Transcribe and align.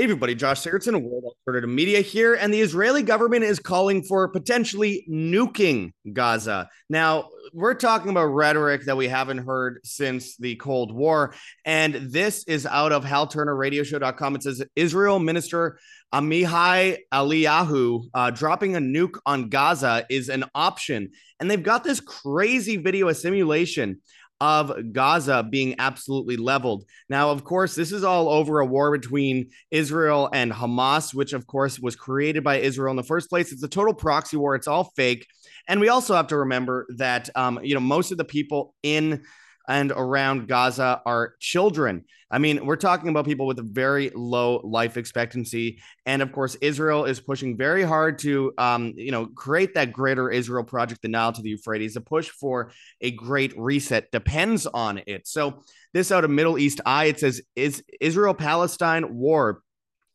Hey, 0.00 0.04
everybody, 0.04 0.34
Josh 0.34 0.62
Sigurdson, 0.62 1.02
World 1.02 1.24
Alternative 1.46 1.68
Media 1.68 2.00
here, 2.00 2.32
and 2.32 2.54
the 2.54 2.62
Israeli 2.62 3.02
government 3.02 3.44
is 3.44 3.58
calling 3.58 4.02
for 4.02 4.28
potentially 4.28 5.04
nuking 5.10 5.92
Gaza. 6.10 6.70
Now, 6.88 7.28
we're 7.52 7.74
talking 7.74 8.10
about 8.10 8.28
rhetoric 8.28 8.86
that 8.86 8.96
we 8.96 9.08
haven't 9.08 9.44
heard 9.44 9.80
since 9.84 10.38
the 10.38 10.56
Cold 10.56 10.90
War, 10.90 11.34
and 11.66 11.96
this 11.96 12.44
is 12.44 12.64
out 12.64 12.92
of 12.92 13.04
HalTurnerRadioshow.com. 13.04 14.36
It 14.36 14.44
says 14.44 14.62
Israel 14.74 15.18
Minister 15.18 15.78
Amihai 16.14 17.00
Eliyahu 17.12 18.04
uh, 18.14 18.30
dropping 18.30 18.76
a 18.76 18.80
nuke 18.80 19.18
on 19.26 19.50
Gaza 19.50 20.06
is 20.08 20.30
an 20.30 20.44
option, 20.54 21.10
and 21.38 21.50
they've 21.50 21.62
got 21.62 21.84
this 21.84 22.00
crazy 22.00 22.78
video, 22.78 23.08
a 23.08 23.14
simulation 23.14 24.00
of 24.40 24.92
Gaza 24.92 25.46
being 25.48 25.76
absolutely 25.78 26.36
leveled. 26.36 26.84
Now, 27.08 27.30
of 27.30 27.44
course, 27.44 27.74
this 27.74 27.92
is 27.92 28.04
all 28.04 28.28
over 28.28 28.60
a 28.60 28.66
war 28.66 28.90
between 28.90 29.50
Israel 29.70 30.30
and 30.32 30.50
Hamas, 30.50 31.12
which, 31.14 31.32
of 31.32 31.46
course, 31.46 31.78
was 31.78 31.96
created 31.96 32.42
by 32.42 32.56
Israel 32.56 32.90
in 32.90 32.96
the 32.96 33.02
first 33.02 33.28
place. 33.28 33.52
It's 33.52 33.62
a 33.62 33.68
total 33.68 33.94
proxy 33.94 34.36
war, 34.36 34.54
it's 34.54 34.68
all 34.68 34.84
fake. 34.96 35.26
And 35.68 35.80
we 35.80 35.88
also 35.88 36.14
have 36.14 36.28
to 36.28 36.38
remember 36.38 36.86
that, 36.96 37.28
um, 37.36 37.60
you 37.62 37.74
know, 37.74 37.80
most 37.80 38.12
of 38.12 38.18
the 38.18 38.24
people 38.24 38.74
in 38.82 39.22
and 39.70 39.92
around 39.92 40.48
Gaza 40.48 41.00
are 41.06 41.34
children. 41.38 42.04
I 42.28 42.38
mean, 42.38 42.66
we're 42.66 42.74
talking 42.74 43.08
about 43.08 43.24
people 43.24 43.46
with 43.46 43.60
a 43.60 43.62
very 43.64 44.10
low 44.14 44.60
life 44.64 44.96
expectancy, 44.96 45.80
and 46.04 46.22
of 46.22 46.32
course, 46.32 46.56
Israel 46.56 47.04
is 47.04 47.20
pushing 47.20 47.56
very 47.56 47.84
hard 47.84 48.18
to, 48.20 48.52
um, 48.58 48.92
you 48.96 49.12
know, 49.12 49.26
create 49.26 49.74
that 49.74 49.92
greater 49.92 50.28
Israel 50.28 50.64
project, 50.64 51.02
the 51.02 51.08
Nile 51.08 51.32
to 51.32 51.40
the 51.40 51.50
Euphrates. 51.50 51.94
A 51.94 52.00
push 52.00 52.28
for 52.30 52.72
a 53.00 53.12
great 53.12 53.56
reset 53.56 54.10
depends 54.10 54.66
on 54.66 55.02
it. 55.06 55.28
So, 55.28 55.62
this 55.94 56.10
out 56.10 56.24
of 56.24 56.30
Middle 56.30 56.58
East 56.58 56.80
Eye, 56.84 57.04
it 57.04 57.20
says, 57.20 57.40
"Is 57.54 57.82
Israel 58.00 58.34
Palestine 58.34 59.14
war 59.14 59.62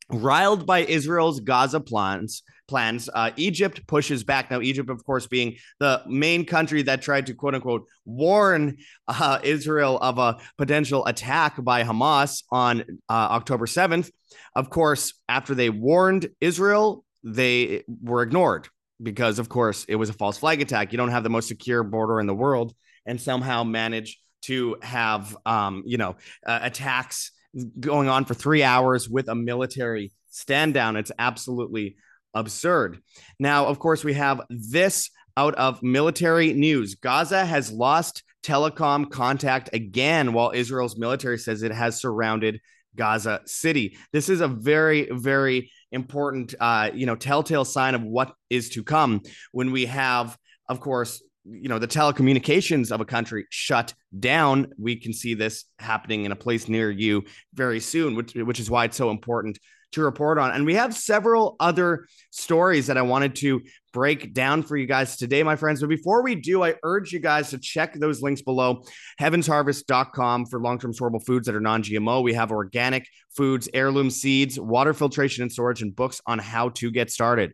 riled 0.09 0.65
by 0.65 0.79
Israel's 0.79 1.39
Gaza 1.39 1.79
plans?" 1.79 2.43
Plans. 2.67 3.09
Uh, 3.13 3.31
Egypt 3.35 3.85
pushes 3.87 4.23
back. 4.23 4.51
Now, 4.51 4.61
Egypt, 4.61 4.89
of 4.89 5.03
course, 5.05 5.27
being 5.27 5.57
the 5.79 6.01
main 6.07 6.45
country 6.45 6.81
that 6.83 7.01
tried 7.01 7.27
to 7.27 7.33
quote 7.33 7.55
unquote 7.55 7.85
warn 8.05 8.77
uh, 9.07 9.39
Israel 9.43 9.97
of 9.99 10.17
a 10.17 10.37
potential 10.57 11.05
attack 11.05 11.63
by 11.63 11.83
Hamas 11.83 12.43
on 12.51 12.81
uh, 12.81 12.83
October 13.09 13.65
7th. 13.65 14.11
Of 14.55 14.69
course, 14.69 15.13
after 15.29 15.55
they 15.55 15.69
warned 15.69 16.29
Israel, 16.41 17.03
they 17.23 17.83
were 18.01 18.21
ignored 18.21 18.67
because, 19.01 19.39
of 19.39 19.49
course, 19.49 19.85
it 19.85 19.95
was 19.95 20.09
a 20.09 20.13
false 20.13 20.37
flag 20.37 20.61
attack. 20.61 20.91
You 20.91 20.97
don't 20.97 21.09
have 21.09 21.23
the 21.23 21.29
most 21.29 21.47
secure 21.47 21.83
border 21.83 22.19
in 22.19 22.27
the 22.27 22.35
world 22.35 22.73
and 23.05 23.19
somehow 23.19 23.63
manage 23.63 24.19
to 24.43 24.77
have, 24.81 25.35
um, 25.45 25.83
you 25.85 25.97
know, 25.97 26.15
uh, 26.45 26.59
attacks 26.61 27.31
going 27.79 28.09
on 28.09 28.25
for 28.25 28.33
three 28.33 28.63
hours 28.63 29.09
with 29.09 29.27
a 29.27 29.35
military 29.35 30.11
stand 30.29 30.73
down. 30.73 30.95
It's 30.95 31.11
absolutely 31.17 31.95
absurd. 32.35 32.99
Now, 33.39 33.65
of 33.65 33.79
course, 33.79 34.03
we 34.03 34.13
have 34.13 34.41
this 34.49 35.09
out 35.37 35.55
of 35.55 35.81
military 35.83 36.53
news 36.53 36.95
Gaza 36.95 37.45
has 37.45 37.71
lost 37.71 38.23
telecom 38.43 39.09
contact 39.09 39.71
again, 39.73 40.33
while 40.33 40.51
Israel's 40.53 40.97
military 40.97 41.37
says 41.37 41.63
it 41.63 41.71
has 41.71 41.99
surrounded 41.99 42.61
Gaza 42.95 43.41
City. 43.45 43.97
This 44.13 44.29
is 44.29 44.41
a 44.41 44.47
very, 44.47 45.09
very 45.11 45.71
important, 45.91 46.53
uh, 46.59 46.91
you 46.93 47.05
know, 47.05 47.15
telltale 47.15 47.65
sign 47.65 47.95
of 47.95 48.03
what 48.03 48.33
is 48.49 48.69
to 48.69 48.83
come 48.83 49.21
when 49.51 49.71
we 49.71 49.87
have, 49.87 50.37
of 50.69 50.79
course, 50.79 51.21
you 51.47 51.69
know 51.69 51.77
the 51.77 51.87
telecommunications 51.87 52.91
of 52.91 53.01
a 53.01 53.05
country 53.05 53.45
shut 53.51 53.93
down 54.19 54.67
we 54.79 54.95
can 54.95 55.13
see 55.13 55.35
this 55.35 55.65
happening 55.77 56.25
in 56.25 56.31
a 56.31 56.35
place 56.35 56.67
near 56.67 56.89
you 56.89 57.23
very 57.53 57.79
soon 57.79 58.15
which 58.15 58.33
which 58.33 58.59
is 58.59 58.69
why 58.69 58.85
it's 58.85 58.97
so 58.97 59.11
important 59.11 59.59
to 59.93 60.01
report 60.01 60.37
on. 60.37 60.51
And 60.51 60.65
we 60.65 60.75
have 60.75 60.95
several 60.95 61.55
other 61.59 62.07
stories 62.31 62.87
that 62.87 62.97
I 62.97 63.01
wanted 63.01 63.35
to 63.37 63.61
break 63.93 64.33
down 64.33 64.61
for 64.61 64.75
you 64.75 64.85
guys 64.85 65.15
today, 65.15 65.41
my 65.41 65.55
friends. 65.55 65.79
But 65.79 65.89
before 65.89 66.21
we 66.21 66.35
do, 66.35 66.63
I 66.63 66.75
urge 66.83 67.13
you 67.13 67.19
guys 67.19 67.49
to 67.51 67.57
check 67.57 67.93
those 67.93 68.21
links 68.21 68.41
below 68.41 68.83
heavensharvest.com 69.21 70.47
for 70.47 70.59
long 70.59 70.79
term 70.79 70.93
storable 70.93 71.25
foods 71.25 71.45
that 71.47 71.55
are 71.55 71.61
non 71.61 71.81
GMO. 71.81 72.23
We 72.23 72.33
have 72.33 72.51
organic 72.51 73.07
foods, 73.35 73.69
heirloom 73.73 74.09
seeds, 74.09 74.59
water 74.59 74.93
filtration 74.93 75.43
and 75.43 75.51
storage, 75.51 75.81
and 75.81 75.95
books 75.95 76.21
on 76.25 76.39
how 76.39 76.69
to 76.69 76.91
get 76.91 77.09
started. 77.09 77.53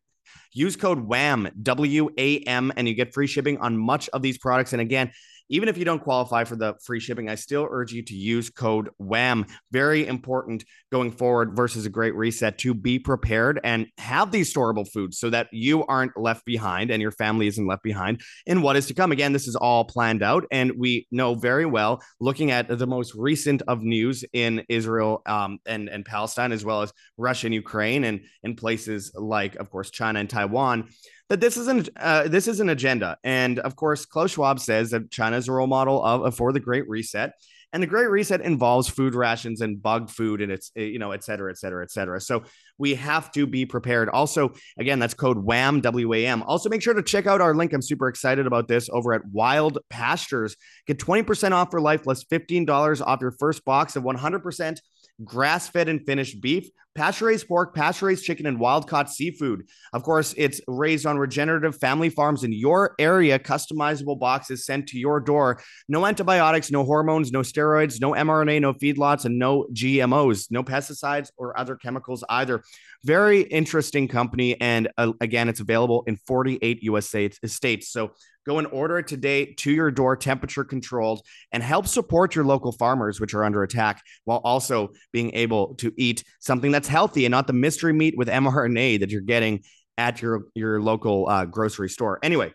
Use 0.54 0.76
code 0.76 1.00
WAM, 1.00 1.50
W 1.62 2.10
A 2.18 2.40
M, 2.40 2.74
and 2.76 2.88
you 2.88 2.94
get 2.94 3.14
free 3.14 3.28
shipping 3.28 3.60
on 3.60 3.78
much 3.78 4.10
of 4.10 4.22
these 4.22 4.38
products. 4.38 4.74
And 4.74 4.82
again, 4.82 5.12
even 5.52 5.70
if 5.70 5.78
you 5.78 5.86
don't 5.86 6.02
qualify 6.02 6.46
for 6.46 6.56
the 6.56 6.76
free 6.84 7.00
shipping, 7.00 7.30
I 7.30 7.36
still 7.36 7.68
urge 7.70 7.92
you 7.92 8.02
to 8.04 8.16
use 8.16 8.50
code 8.50 8.90
WAM. 8.98 9.46
Very 9.72 10.08
important 10.08 10.64
going 10.92 11.12
forward 11.12 11.56
versus 11.56 11.86
a 11.86 11.90
great 11.90 12.16
reset 12.16 12.58
to 12.60 12.74
be 12.74 12.98
prepared 12.98 13.60
and 13.64 13.88
have 13.98 14.32
these 14.32 14.52
storable 14.52 14.90
foods 14.90 15.20
so 15.20 15.30
that 15.30 15.48
you 15.52 15.86
aren't 15.86 16.18
left 16.18 16.46
behind 16.46 16.90
and 16.90 17.02
your 17.02 17.12
family 17.12 17.48
isn't 17.48 17.68
left 17.68 17.84
behind 17.84 18.22
in 18.46 18.62
what 18.62 18.78
is 18.78 18.88
to 18.88 18.94
come. 18.94 19.12
Again, 19.12 19.34
this 19.34 19.48
is 19.48 19.58
all 19.58 19.84
planned 19.84 20.24
out, 20.24 20.46
and 20.52 20.72
we 20.78 21.06
know 21.12 21.36
very 21.36 21.66
well, 21.66 22.02
looking 22.22 22.52
at 22.52 22.68
the 22.70 22.88
most 22.88 23.14
recent 23.14 23.62
of 23.68 23.84
news 23.84 24.24
in 24.32 24.64
Israel 24.70 25.22
um, 25.26 25.60
and, 25.66 25.90
and 25.90 26.06
Palestine, 26.06 26.54
as 26.54 26.64
well 26.64 26.82
as 26.82 26.94
Russia 27.18 27.48
and 27.48 27.54
Ukraine, 27.54 28.06
and 28.06 28.22
in 28.44 28.56
places 28.56 29.12
like, 29.16 29.56
of 29.56 29.70
course, 29.70 29.92
China 29.92 30.20
and 30.20 30.30
Taiwan 30.30 30.88
that 31.32 31.40
this 31.40 31.56
is 31.56 31.70
an 31.70 31.86
uh, 31.96 32.28
this 32.28 32.46
is 32.46 32.60
an 32.60 32.68
agenda, 32.68 33.18
and 33.24 33.58
of 33.60 33.78
course, 33.78 34.06
Klaus 34.06 34.32
Schwab 34.32 34.60
says 34.60 34.92
that 34.92 35.10
China 35.12 35.38
is 35.38 35.48
a 35.48 35.54
role 35.54 35.66
model 35.66 36.04
of 36.04 36.36
for 36.36 36.52
the 36.52 36.60
Great 36.60 36.90
Reset, 36.90 37.32
and 37.72 37.82
the 37.82 37.88
Great 37.88 38.10
Reset 38.10 38.42
involves 38.42 38.90
food 38.90 39.16
rations 39.16 39.62
and 39.62 39.82
bug 39.82 40.10
food, 40.10 40.42
and 40.42 40.52
it's 40.52 40.74
you 40.76 41.00
know, 41.00 41.12
et 41.12 41.24
cetera, 41.24 41.50
et 41.50 41.58
cetera, 41.58 41.86
et 41.86 41.90
cetera. 41.90 42.20
So 42.20 42.44
we 42.78 42.96
have 42.96 43.32
to 43.32 43.48
be 43.48 43.66
prepared. 43.66 44.10
Also, 44.10 44.52
again, 44.78 45.00
that's 45.00 45.14
code 45.14 45.38
WAM 45.38 45.80
W 45.80 46.14
A 46.14 46.28
M. 46.28 46.44
Also, 46.44 46.68
make 46.68 46.82
sure 46.82 46.94
to 46.94 47.02
check 47.02 47.28
out 47.28 47.40
our 47.40 47.56
link. 47.56 47.72
I'm 47.72 47.82
super 47.82 48.10
excited 48.10 48.46
about 48.46 48.68
this 48.68 48.90
over 48.92 49.14
at 49.14 49.26
Wild 49.32 49.80
Pastures. 49.90 50.58
Get 50.86 51.00
20% 51.00 51.54
off 51.54 51.72
for 51.72 51.80
life, 51.80 52.04
plus 52.04 52.26
$15 52.26 53.02
off 53.08 53.22
your 53.22 53.32
first 53.32 53.64
box 53.64 53.96
of 53.96 54.04
100% 54.04 54.80
grass 55.24 55.70
fed 55.70 55.90
and 55.90 56.06
finished 56.06 56.42
beef, 56.42 56.70
pasture 56.96 57.26
raised 57.26 57.48
pork, 57.48 57.74
pasture 57.74 58.08
raised 58.08 58.26
chicken, 58.26 58.46
and 58.46 58.60
wild 58.60 58.88
caught 58.88 59.10
seafood. 59.10 59.68
Of 59.94 60.04
course, 60.04 60.34
it's 60.38 60.62
raised 60.68 61.06
on 61.06 61.18
regenerative 61.18 61.78
family 61.78 62.10
farms 62.10 62.44
in 62.44 62.52
your 62.52 62.96
area, 63.00 63.40
customizable 63.40 64.20
boxes 64.20 64.66
sent 64.66 64.88
to 64.90 65.00
your 65.00 65.20
door. 65.20 65.62
No 65.88 66.06
antibiotics, 66.06 66.72
no 66.72 66.84
hormones, 66.84 67.32
no 67.32 67.40
steroids, 67.40 68.02
no 68.02 68.12
mRNA, 68.12 68.62
no 68.62 68.74
feedlots, 68.74 69.26
and 69.26 69.40
no 69.40 69.66
GMOs, 69.74 70.52
no 70.52 70.64
pesticides 70.64 71.32
or 71.38 71.58
other 71.58 71.76
chemicals 71.76 72.24
either. 72.30 72.62
Very 73.04 73.42
interesting 73.42 74.08
company. 74.08 74.60
And 74.60 74.90
uh, 74.98 75.14
again, 75.22 75.50
it's 75.50 75.60
available 75.60 76.04
in 76.08 76.18
48 76.18 76.84
US 76.84 77.08
states. 77.08 77.40
states. 77.46 77.90
So 77.90 78.12
Go 78.46 78.58
and 78.58 78.68
order 78.68 79.00
it 79.00 79.08
today 79.08 79.54
to 79.60 79.72
your 79.72 79.92
door, 79.92 80.16
temperature 80.16 80.64
controlled, 80.64 81.22
and 81.52 81.62
help 81.62 81.88
support 81.88 82.36
your 82.36 82.46
local 82.46 82.72
farmers, 82.72 83.20
which 83.20 83.34
are 83.34 83.44
under 83.44 83.64
attack, 83.64 84.02
while 84.26 84.42
also 84.44 84.90
being 85.12 85.34
able 85.36 85.76
to 85.76 85.94
eat 85.98 86.24
something 86.40 86.72
that's 86.72 86.88
healthy 86.88 87.26
and 87.26 87.32
not 87.32 87.48
the 87.48 87.54
mystery 87.54 87.94
meat 87.94 88.16
with 88.18 88.28
mRNA 88.28 89.00
that 89.02 89.10
you're 89.10 89.22
getting 89.22 89.64
at 89.98 90.22
your, 90.22 90.46
your 90.56 90.82
local 90.82 91.28
uh, 91.30 91.46
grocery 91.46 91.90
store. 91.90 92.20
Anyway, 92.24 92.54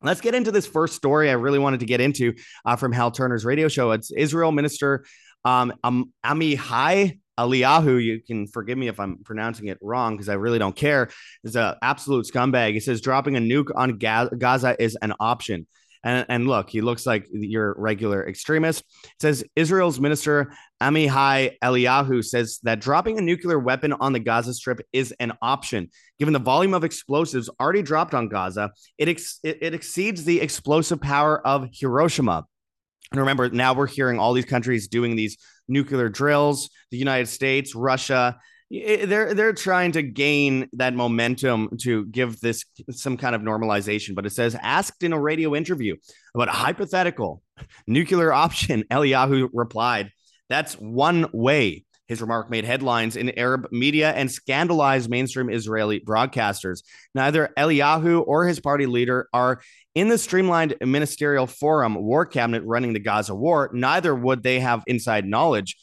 Let's 0.00 0.20
get 0.20 0.36
into 0.36 0.52
this 0.52 0.64
first 0.64 0.94
story 0.94 1.28
I 1.28 1.32
really 1.32 1.58
wanted 1.58 1.80
to 1.80 1.86
get 1.86 2.00
into 2.00 2.34
uh, 2.64 2.76
from 2.76 2.92
Hal 2.92 3.10
Turner's 3.10 3.44
radio 3.44 3.66
show. 3.66 3.90
It's 3.90 4.12
Israel 4.12 4.52
Minister 4.52 5.04
um, 5.44 5.72
um, 5.82 6.12
Amihai 6.24 7.18
Eliyahu, 7.38 8.02
you 8.02 8.20
can 8.20 8.46
forgive 8.46 8.76
me 8.76 8.88
if 8.88 8.98
I'm 8.98 9.18
pronouncing 9.24 9.68
it 9.68 9.78
wrong 9.80 10.16
because 10.16 10.28
I 10.28 10.34
really 10.34 10.58
don't 10.58 10.76
care, 10.76 11.08
is 11.44 11.56
an 11.56 11.74
absolute 11.82 12.26
scumbag. 12.26 12.72
He 12.72 12.80
says 12.80 13.00
dropping 13.00 13.36
a 13.36 13.40
nuke 13.40 13.70
on 13.74 13.98
Gaza 13.98 14.76
is 14.82 14.96
an 15.00 15.14
option. 15.20 15.66
And, 16.04 16.26
and 16.28 16.46
look, 16.46 16.70
he 16.70 16.80
looks 16.80 17.06
like 17.06 17.26
your 17.30 17.74
regular 17.76 18.26
extremist. 18.26 18.84
It 19.04 19.10
says 19.20 19.44
Israel's 19.56 19.98
minister 19.98 20.52
Amihai 20.80 21.56
Eliyahu 21.62 22.24
says 22.24 22.60
that 22.62 22.80
dropping 22.80 23.18
a 23.18 23.20
nuclear 23.20 23.58
weapon 23.58 23.92
on 23.92 24.12
the 24.12 24.20
Gaza 24.20 24.54
Strip 24.54 24.80
is 24.92 25.12
an 25.18 25.32
option. 25.42 25.90
Given 26.18 26.34
the 26.34 26.38
volume 26.38 26.74
of 26.74 26.84
explosives 26.84 27.50
already 27.60 27.82
dropped 27.82 28.14
on 28.14 28.28
Gaza, 28.28 28.70
it, 28.96 29.08
ex- 29.08 29.40
it 29.42 29.74
exceeds 29.74 30.24
the 30.24 30.40
explosive 30.40 31.00
power 31.00 31.44
of 31.44 31.68
Hiroshima. 31.72 32.44
And 33.12 33.20
remember, 33.20 33.48
now 33.48 33.74
we're 33.74 33.86
hearing 33.86 34.18
all 34.18 34.34
these 34.34 34.44
countries 34.44 34.88
doing 34.88 35.16
these 35.16 35.38
nuclear 35.66 36.08
drills. 36.08 36.70
The 36.90 36.98
United 36.98 37.26
States, 37.26 37.74
Russia, 37.74 38.38
eh, 38.72 39.06
they're 39.06 39.32
they're 39.32 39.54
trying 39.54 39.92
to 39.92 40.02
gain 40.02 40.68
that 40.74 40.94
momentum 40.94 41.70
to 41.82 42.04
give 42.06 42.40
this 42.40 42.64
some 42.90 43.16
kind 43.16 43.34
of 43.34 43.40
normalization. 43.40 44.14
But 44.14 44.26
it 44.26 44.30
says, 44.30 44.56
asked 44.60 45.02
in 45.02 45.12
a 45.12 45.20
radio 45.20 45.54
interview 45.54 45.96
about 46.34 46.48
a 46.48 46.52
hypothetical 46.52 47.42
nuclear 47.86 48.32
option, 48.32 48.84
Eliyahu 48.90 49.48
replied, 49.52 50.12
"That's 50.48 50.74
one 50.74 51.28
way." 51.32 51.84
His 52.08 52.22
remark 52.22 52.48
made 52.48 52.64
headlines 52.64 53.16
in 53.16 53.38
Arab 53.38 53.68
media 53.70 54.10
and 54.12 54.32
scandalized 54.32 55.10
mainstream 55.10 55.50
Israeli 55.50 56.00
broadcasters. 56.00 56.82
Neither 57.14 57.50
Eliyahu 57.58 58.24
or 58.26 58.46
his 58.46 58.60
party 58.60 58.86
leader 58.86 59.28
are 59.34 59.60
in 59.98 60.08
the 60.08 60.16
streamlined 60.16 60.76
ministerial 60.80 61.48
forum 61.48 61.96
war 61.96 62.24
cabinet 62.24 62.62
running 62.62 62.92
the 62.92 63.00
Gaza 63.00 63.34
war. 63.34 63.68
Neither 63.72 64.14
would 64.14 64.44
they 64.44 64.60
have 64.60 64.84
inside 64.86 65.26
knowledge 65.26 65.76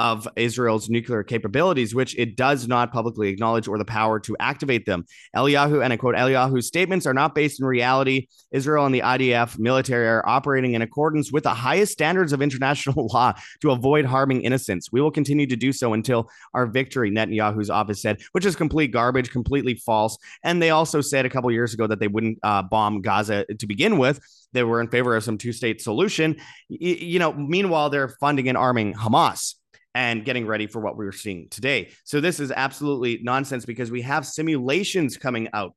of 0.00 0.26
Israel's 0.34 0.88
nuclear 0.88 1.22
capabilities, 1.22 1.94
which 1.94 2.18
it 2.18 2.34
does 2.34 2.66
not 2.66 2.90
publicly 2.90 3.28
acknowledge 3.28 3.68
or 3.68 3.76
the 3.76 3.84
power 3.84 4.18
to 4.18 4.34
activate 4.40 4.86
them. 4.86 5.04
Eliyahu, 5.36 5.84
and 5.84 5.92
I 5.92 5.98
quote, 5.98 6.14
Eliyahu's 6.14 6.66
statements 6.66 7.04
are 7.06 7.12
not 7.12 7.34
based 7.34 7.60
in 7.60 7.66
reality. 7.66 8.28
Israel 8.50 8.86
and 8.86 8.94
the 8.94 9.02
IDF 9.02 9.58
military 9.58 10.08
are 10.08 10.26
operating 10.26 10.72
in 10.72 10.80
accordance 10.80 11.30
with 11.30 11.44
the 11.44 11.52
highest 11.52 11.92
standards 11.92 12.32
of 12.32 12.40
international 12.40 13.08
law 13.12 13.34
to 13.60 13.72
avoid 13.72 14.06
harming 14.06 14.40
innocents. 14.40 14.90
We 14.90 15.02
will 15.02 15.10
continue 15.10 15.46
to 15.46 15.56
do 15.56 15.70
so 15.70 15.92
until 15.92 16.30
our 16.54 16.66
victory, 16.66 17.10
Netanyahu's 17.10 17.68
office 17.68 18.00
said, 18.00 18.22
which 18.32 18.46
is 18.46 18.56
complete 18.56 18.92
garbage, 18.92 19.30
completely 19.30 19.74
false. 19.74 20.16
And 20.42 20.62
they 20.62 20.70
also 20.70 21.02
said 21.02 21.26
a 21.26 21.30
couple 21.30 21.52
years 21.52 21.74
ago 21.74 21.86
that 21.86 22.00
they 22.00 22.08
wouldn't 22.08 22.38
uh, 22.42 22.62
bomb 22.62 23.02
Gaza 23.02 23.44
to 23.44 23.66
begin 23.66 23.98
with. 23.98 24.18
They 24.54 24.62
were 24.62 24.80
in 24.80 24.88
favor 24.88 25.14
of 25.14 25.22
some 25.24 25.36
two 25.36 25.52
state 25.52 25.82
solution. 25.82 26.36
You 26.70 27.18
know, 27.18 27.34
meanwhile, 27.34 27.90
they're 27.90 28.08
funding 28.08 28.48
and 28.48 28.56
arming 28.56 28.94
Hamas 28.94 29.56
and 29.94 30.24
getting 30.24 30.46
ready 30.46 30.66
for 30.66 30.80
what 30.80 30.96
we're 30.96 31.12
seeing 31.12 31.48
today. 31.50 31.90
So 32.04 32.20
this 32.20 32.40
is 32.40 32.52
absolutely 32.52 33.20
nonsense 33.22 33.64
because 33.64 33.90
we 33.90 34.02
have 34.02 34.26
simulations 34.26 35.16
coming 35.16 35.48
out 35.52 35.74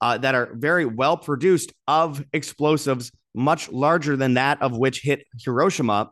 uh, 0.00 0.18
that 0.18 0.34
are 0.34 0.50
very 0.54 0.84
well 0.84 1.16
produced 1.16 1.72
of 1.88 2.24
explosives 2.32 3.10
much 3.34 3.70
larger 3.70 4.16
than 4.16 4.34
that 4.34 4.60
of 4.62 4.76
which 4.76 5.00
hit 5.00 5.24
Hiroshima 5.44 6.10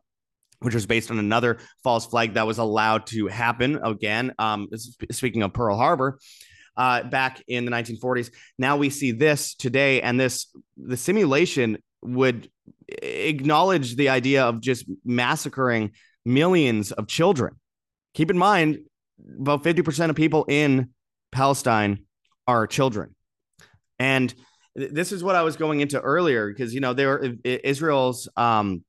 which 0.64 0.74
was 0.74 0.86
based 0.86 1.10
on 1.10 1.18
another 1.18 1.58
false 1.82 2.06
flag 2.06 2.34
that 2.34 2.46
was 2.46 2.58
allowed 2.58 3.06
to 3.06 3.26
happen 3.26 3.78
again. 3.84 4.32
Um, 4.38 4.68
speaking 5.10 5.42
of 5.42 5.52
Pearl 5.52 5.76
Harbor, 5.76 6.18
uh, 6.76 7.02
back 7.04 7.42
in 7.46 7.64
the 7.64 7.70
1940s, 7.70 8.30
now 8.58 8.76
we 8.76 8.90
see 8.90 9.12
this 9.12 9.54
today, 9.54 10.00
and 10.00 10.18
this 10.18 10.52
the 10.76 10.96
simulation 10.96 11.78
would 12.02 12.50
acknowledge 12.88 13.96
the 13.96 14.08
idea 14.08 14.44
of 14.44 14.60
just 14.60 14.86
massacring 15.04 15.92
millions 16.24 16.92
of 16.92 17.06
children. 17.06 17.54
Keep 18.14 18.30
in 18.30 18.38
mind, 18.38 18.78
about 19.40 19.62
50% 19.62 20.10
of 20.10 20.16
people 20.16 20.44
in 20.48 20.90
Palestine 21.32 22.04
are 22.46 22.66
children. 22.66 23.14
And 23.98 24.34
this 24.74 25.12
is 25.12 25.22
what 25.22 25.36
I 25.36 25.42
was 25.42 25.56
going 25.56 25.80
into 25.80 26.00
earlier 26.00 26.48
because 26.48 26.74
you 26.74 26.80
know 26.80 26.94
there 26.94 27.22
Israel's 27.44 28.28
um, 28.36 28.84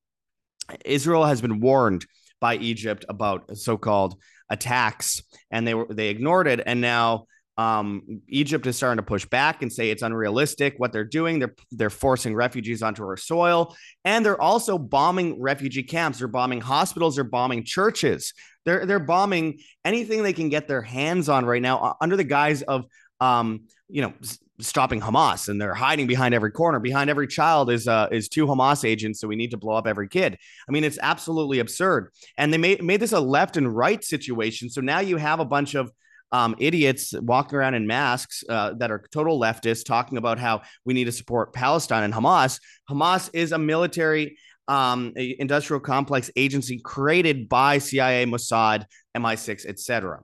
Israel 0.83 1.25
has 1.25 1.41
been 1.41 1.59
warned 1.59 2.05
by 2.41 2.55
Egypt 2.57 3.05
about 3.07 3.55
so-called 3.55 4.15
attacks 4.49 5.21
and 5.51 5.67
they 5.67 5.73
were 5.73 5.87
they 5.89 6.09
ignored 6.09 6.47
it 6.47 6.61
and 6.65 6.81
now 6.81 7.25
um, 7.57 8.21
Egypt 8.27 8.67
is 8.67 8.75
starting 8.75 8.97
to 8.97 9.03
push 9.03 9.25
back 9.25 9.61
and 9.61 9.71
say 9.71 9.89
it's 9.89 10.01
unrealistic 10.01 10.75
what 10.77 10.91
they're 10.91 11.05
doing. 11.05 11.39
They're 11.39 11.55
they're 11.71 11.89
forcing 11.89 12.35
refugees 12.35 12.83
onto 12.83 13.03
our 13.03 13.17
soil, 13.17 13.75
and 14.03 14.25
they're 14.25 14.41
also 14.41 14.77
bombing 14.77 15.41
refugee 15.41 15.83
camps. 15.83 16.19
They're 16.19 16.27
bombing 16.27 16.61
hospitals. 16.61 17.15
They're 17.15 17.23
bombing 17.23 17.63
churches. 17.63 18.33
They're 18.65 18.85
they're 18.85 18.99
bombing 18.99 19.59
anything 19.85 20.23
they 20.23 20.33
can 20.33 20.49
get 20.49 20.67
their 20.67 20.81
hands 20.81 21.29
on 21.29 21.45
right 21.45 21.61
now 21.61 21.77
uh, 21.79 21.93
under 22.01 22.17
the 22.17 22.23
guise 22.23 22.61
of 22.61 22.85
um, 23.21 23.61
you 23.87 24.01
know 24.01 24.13
stopping 24.59 25.01
Hamas, 25.01 25.49
and 25.49 25.59
they're 25.59 25.73
hiding 25.73 26.07
behind 26.07 26.33
every 26.33 26.51
corner. 26.51 26.79
Behind 26.79 27.09
every 27.09 27.27
child 27.27 27.71
is 27.71 27.87
uh, 27.87 28.09
is 28.11 28.27
two 28.27 28.47
Hamas 28.47 28.83
agents, 28.83 29.21
so 29.21 29.29
we 29.29 29.37
need 29.37 29.51
to 29.51 29.57
blow 29.57 29.75
up 29.75 29.87
every 29.87 30.09
kid. 30.09 30.37
I 30.67 30.71
mean, 30.71 30.83
it's 30.83 30.99
absolutely 31.01 31.59
absurd. 31.59 32.11
And 32.37 32.51
they 32.51 32.57
made 32.57 32.83
made 32.83 32.99
this 32.99 33.13
a 33.13 33.19
left 33.19 33.55
and 33.55 33.73
right 33.73 34.03
situation. 34.03 34.69
So 34.69 34.81
now 34.81 34.99
you 34.99 35.15
have 35.17 35.39
a 35.39 35.45
bunch 35.45 35.75
of 35.75 35.89
um, 36.31 36.55
idiots 36.59 37.13
walking 37.13 37.57
around 37.57 37.75
in 37.75 37.87
masks 37.87 38.43
uh, 38.49 38.73
that 38.73 38.91
are 38.91 39.03
total 39.11 39.39
leftists 39.39 39.85
talking 39.85 40.17
about 40.17 40.39
how 40.39 40.61
we 40.83 40.93
need 40.93 41.05
to 41.05 41.11
support 41.11 41.53
Palestine 41.53 42.03
and 42.03 42.13
Hamas. 42.13 42.59
Hamas 42.89 43.29
is 43.33 43.51
a 43.51 43.57
military 43.57 44.37
um, 44.67 45.13
industrial 45.15 45.79
complex 45.79 46.31
agency 46.35 46.79
created 46.79 47.47
by 47.47 47.77
CIA, 47.77 48.25
Mossad, 48.25 48.85
MI6, 49.15 49.65
etc. 49.65 50.21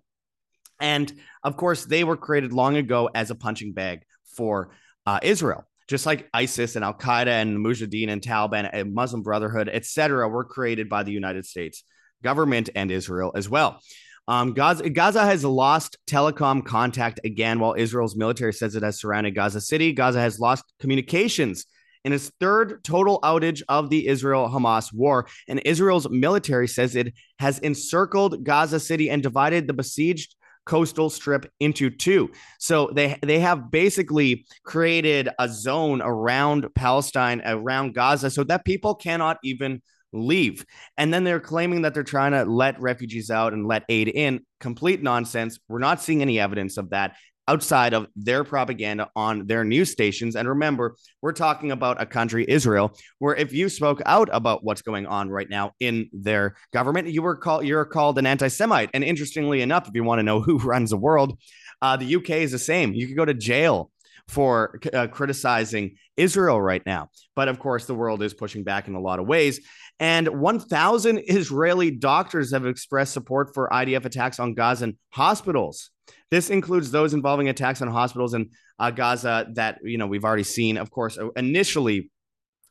And 0.79 1.11
of 1.43 1.57
course, 1.57 1.85
they 1.85 2.03
were 2.03 2.17
created 2.17 2.53
long 2.53 2.75
ago 2.75 3.09
as 3.13 3.29
a 3.29 3.35
punching 3.35 3.73
bag 3.73 4.01
for 4.35 4.71
uh, 5.05 5.19
Israel. 5.21 5.65
Just 5.87 6.05
like 6.05 6.29
ISIS 6.33 6.75
and 6.75 6.85
Al 6.85 6.93
Qaeda 6.93 7.27
and 7.27 7.57
Mujahideen 7.57 8.09
and 8.09 8.21
Taliban 8.21 8.69
and 8.71 8.93
Muslim 8.93 9.23
Brotherhood, 9.23 9.69
etc., 9.69 10.27
were 10.27 10.45
created 10.45 10.89
by 10.89 11.03
the 11.03 11.11
United 11.11 11.45
States 11.45 11.83
government 12.23 12.69
and 12.75 12.91
Israel 12.91 13.31
as 13.35 13.49
well. 13.49 13.81
Um, 14.27 14.53
Gaza, 14.53 14.89
Gaza 14.89 15.25
has 15.25 15.43
lost 15.43 15.97
telecom 16.07 16.63
contact 16.63 17.19
again, 17.23 17.59
while 17.59 17.75
Israel's 17.77 18.15
military 18.15 18.53
says 18.53 18.75
it 18.75 18.83
has 18.83 18.99
surrounded 18.99 19.35
Gaza 19.35 19.61
City. 19.61 19.93
Gaza 19.93 20.19
has 20.19 20.39
lost 20.39 20.63
communications 20.79 21.65
in 22.03 22.13
its 22.13 22.31
third 22.39 22.83
total 22.83 23.19
outage 23.21 23.61
of 23.69 23.89
the 23.89 24.07
Israel 24.07 24.49
Hamas 24.49 24.93
war. 24.93 25.27
And 25.47 25.59
Israel's 25.65 26.09
military 26.09 26.67
says 26.67 26.95
it 26.95 27.13
has 27.39 27.59
encircled 27.59 28.43
Gaza 28.43 28.79
City 28.79 29.09
and 29.09 29.21
divided 29.21 29.67
the 29.67 29.73
besieged 29.73 30.35
coastal 30.65 31.09
strip 31.09 31.51
into 31.59 31.89
two. 31.89 32.31
So 32.59 32.91
they 32.93 33.17
they 33.21 33.39
have 33.39 33.71
basically 33.71 34.45
created 34.63 35.29
a 35.39 35.49
zone 35.49 36.01
around 36.01 36.67
Palestine, 36.75 37.41
around 37.45 37.93
Gaza, 37.93 38.29
so 38.29 38.43
that 38.45 38.65
people 38.65 38.95
cannot 38.95 39.37
even 39.43 39.81
leave. 40.13 40.65
And 40.97 41.13
then 41.13 41.23
they're 41.23 41.39
claiming 41.39 41.83
that 41.83 41.93
they're 41.93 42.03
trying 42.03 42.31
to 42.31 42.45
let 42.45 42.79
refugees 42.79 43.31
out 43.31 43.53
and 43.53 43.67
let 43.67 43.83
aid 43.89 44.07
in. 44.07 44.45
Complete 44.59 45.01
nonsense. 45.01 45.59
We're 45.67 45.79
not 45.79 46.01
seeing 46.01 46.21
any 46.21 46.39
evidence 46.39 46.77
of 46.77 46.89
that 46.91 47.15
outside 47.47 47.93
of 47.93 48.07
their 48.15 48.43
propaganda 48.43 49.09
on 49.15 49.47
their 49.47 49.63
news 49.63 49.91
stations. 49.91 50.35
And 50.35 50.47
remember, 50.47 50.95
we're 51.21 51.33
talking 51.33 51.71
about 51.71 52.01
a 52.01 52.05
country, 52.05 52.45
Israel, 52.47 52.95
where 53.19 53.35
if 53.35 53.51
you 53.51 53.67
spoke 53.67 54.01
out 54.05 54.29
about 54.31 54.63
what's 54.63 54.81
going 54.81 55.05
on 55.05 55.29
right 55.29 55.49
now 55.49 55.73
in 55.79 56.09
their 56.13 56.55
government, 56.71 57.09
you 57.09 57.21
were 57.21 57.35
called 57.35 57.65
you're 57.65 57.85
called 57.85 58.17
an 58.19 58.25
anti-Semite. 58.25 58.91
And 58.93 59.03
interestingly 59.03 59.61
enough, 59.61 59.87
if 59.87 59.95
you 59.95 60.03
want 60.03 60.19
to 60.19 60.23
know 60.23 60.41
who 60.47 60.59
runs 60.59 60.91
the 60.91 60.97
world, 60.97 61.37
uh, 61.81 61.97
the 61.97 62.15
UK 62.15 62.29
is 62.29 62.51
the 62.51 62.59
same. 62.59 62.93
You 62.93 63.07
could 63.07 63.17
go 63.17 63.25
to 63.25 63.33
jail 63.33 63.91
for 64.27 64.79
uh, 64.93 65.07
criticizing 65.07 65.97
Israel 66.15 66.61
right 66.61 66.85
now. 66.85 67.09
But 67.35 67.49
of 67.49 67.59
course, 67.59 67.85
the 67.85 67.95
world 67.95 68.23
is 68.23 68.33
pushing 68.33 68.63
back 68.63 68.87
in 68.87 68.95
a 68.95 69.01
lot 69.01 69.19
of 69.19 69.27
ways. 69.27 69.59
And 70.01 70.27
1,000 70.27 71.19
Israeli 71.27 71.91
doctors 71.91 72.51
have 72.51 72.65
expressed 72.65 73.13
support 73.13 73.53
for 73.53 73.69
IDF 73.69 74.03
attacks 74.03 74.39
on 74.39 74.55
Gazan 74.55 74.97
hospitals. 75.11 75.91
This 76.31 76.49
includes 76.49 76.89
those 76.89 77.13
involving 77.13 77.49
attacks 77.49 77.83
on 77.83 77.87
hospitals 77.87 78.33
in 78.33 78.49
uh, 78.79 78.89
Gaza 78.89 79.47
that 79.53 79.77
you 79.83 79.99
know 79.99 80.07
we've 80.07 80.25
already 80.25 80.43
seen. 80.43 80.77
Of 80.77 80.89
course, 80.89 81.19
initially 81.35 82.09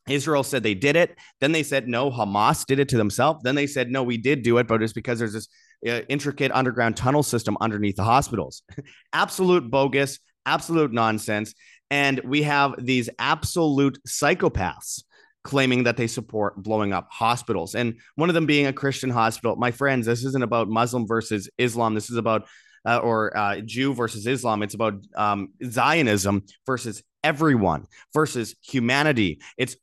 Israel 0.09 0.43
said 0.43 0.61
they 0.61 0.73
did 0.73 0.97
it. 0.97 1.15
Then 1.39 1.53
they 1.53 1.63
said 1.63 1.87
no, 1.87 2.11
Hamas 2.11 2.65
did 2.65 2.79
it 2.79 2.89
to 2.89 2.97
themselves. 2.97 3.41
Then 3.43 3.55
they 3.55 3.67
said 3.67 3.89
no, 3.89 4.03
we 4.03 4.17
did 4.17 4.43
do 4.43 4.57
it, 4.57 4.67
but 4.67 4.83
it's 4.83 4.91
because 4.91 5.17
there's 5.17 5.33
this 5.33 5.47
uh, 5.87 6.01
intricate 6.09 6.51
underground 6.51 6.97
tunnel 6.97 7.23
system 7.23 7.55
underneath 7.61 7.95
the 7.95 8.03
hospitals. 8.03 8.63
absolute 9.13 9.71
bogus, 9.71 10.19
absolute 10.45 10.91
nonsense. 10.91 11.53
And 11.89 12.19
we 12.25 12.41
have 12.41 12.75
these 12.77 13.09
absolute 13.19 13.99
psychopaths 14.05 15.03
claiming 15.43 15.83
that 15.83 15.97
they 15.97 16.07
support 16.07 16.61
blowing 16.61 16.93
up 16.93 17.07
hospitals. 17.11 17.75
And 17.75 17.95
one 18.15 18.29
of 18.29 18.35
them 18.35 18.45
being 18.45 18.67
a 18.67 18.73
Christian 18.73 19.09
hospital. 19.09 19.55
My 19.55 19.71
friends, 19.71 20.05
this 20.05 20.23
isn't 20.23 20.43
about 20.43 20.69
Muslim 20.69 21.07
versus 21.07 21.49
Islam. 21.57 21.95
This 21.95 22.09
is 22.09 22.17
about, 22.17 22.47
uh, 22.85 22.97
or 22.97 23.35
uh, 23.35 23.61
Jew 23.61 23.93
versus 23.93 24.27
Islam. 24.27 24.63
It's 24.63 24.73
about 24.73 24.95
um, 25.15 25.49
Zionism 25.63 26.43
versus 26.65 27.03
everyone 27.23 27.85
versus 28.13 28.55
humanity. 28.61 29.39
It's 29.57 29.75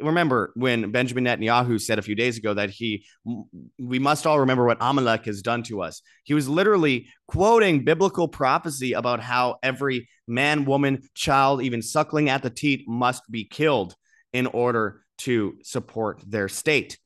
remember 0.00 0.52
when 0.54 0.92
Benjamin 0.92 1.24
Netanyahu 1.24 1.80
said 1.80 1.98
a 1.98 2.02
few 2.02 2.14
days 2.14 2.38
ago 2.38 2.54
that 2.54 2.70
he, 2.70 3.04
we 3.78 3.98
must 3.98 4.26
all 4.26 4.40
remember 4.40 4.64
what 4.64 4.78
Amalek 4.80 5.24
has 5.26 5.42
done 5.42 5.62
to 5.64 5.82
us. 5.82 6.02
He 6.24 6.34
was 6.34 6.48
literally 6.48 7.08
quoting 7.26 7.84
biblical 7.84 8.28
prophecy 8.28 8.92
about 8.92 9.20
how 9.20 9.56
every 9.62 10.08
man, 10.28 10.64
woman, 10.64 11.02
child, 11.14 11.62
even 11.62 11.82
suckling 11.82 12.28
at 12.28 12.42
the 12.42 12.50
teat 12.50 12.84
must 12.86 13.28
be 13.30 13.44
killed 13.44 13.96
in 14.32 14.46
order 14.46 15.03
to 15.18 15.58
support 15.62 16.22
their 16.26 16.48
state. 16.48 16.98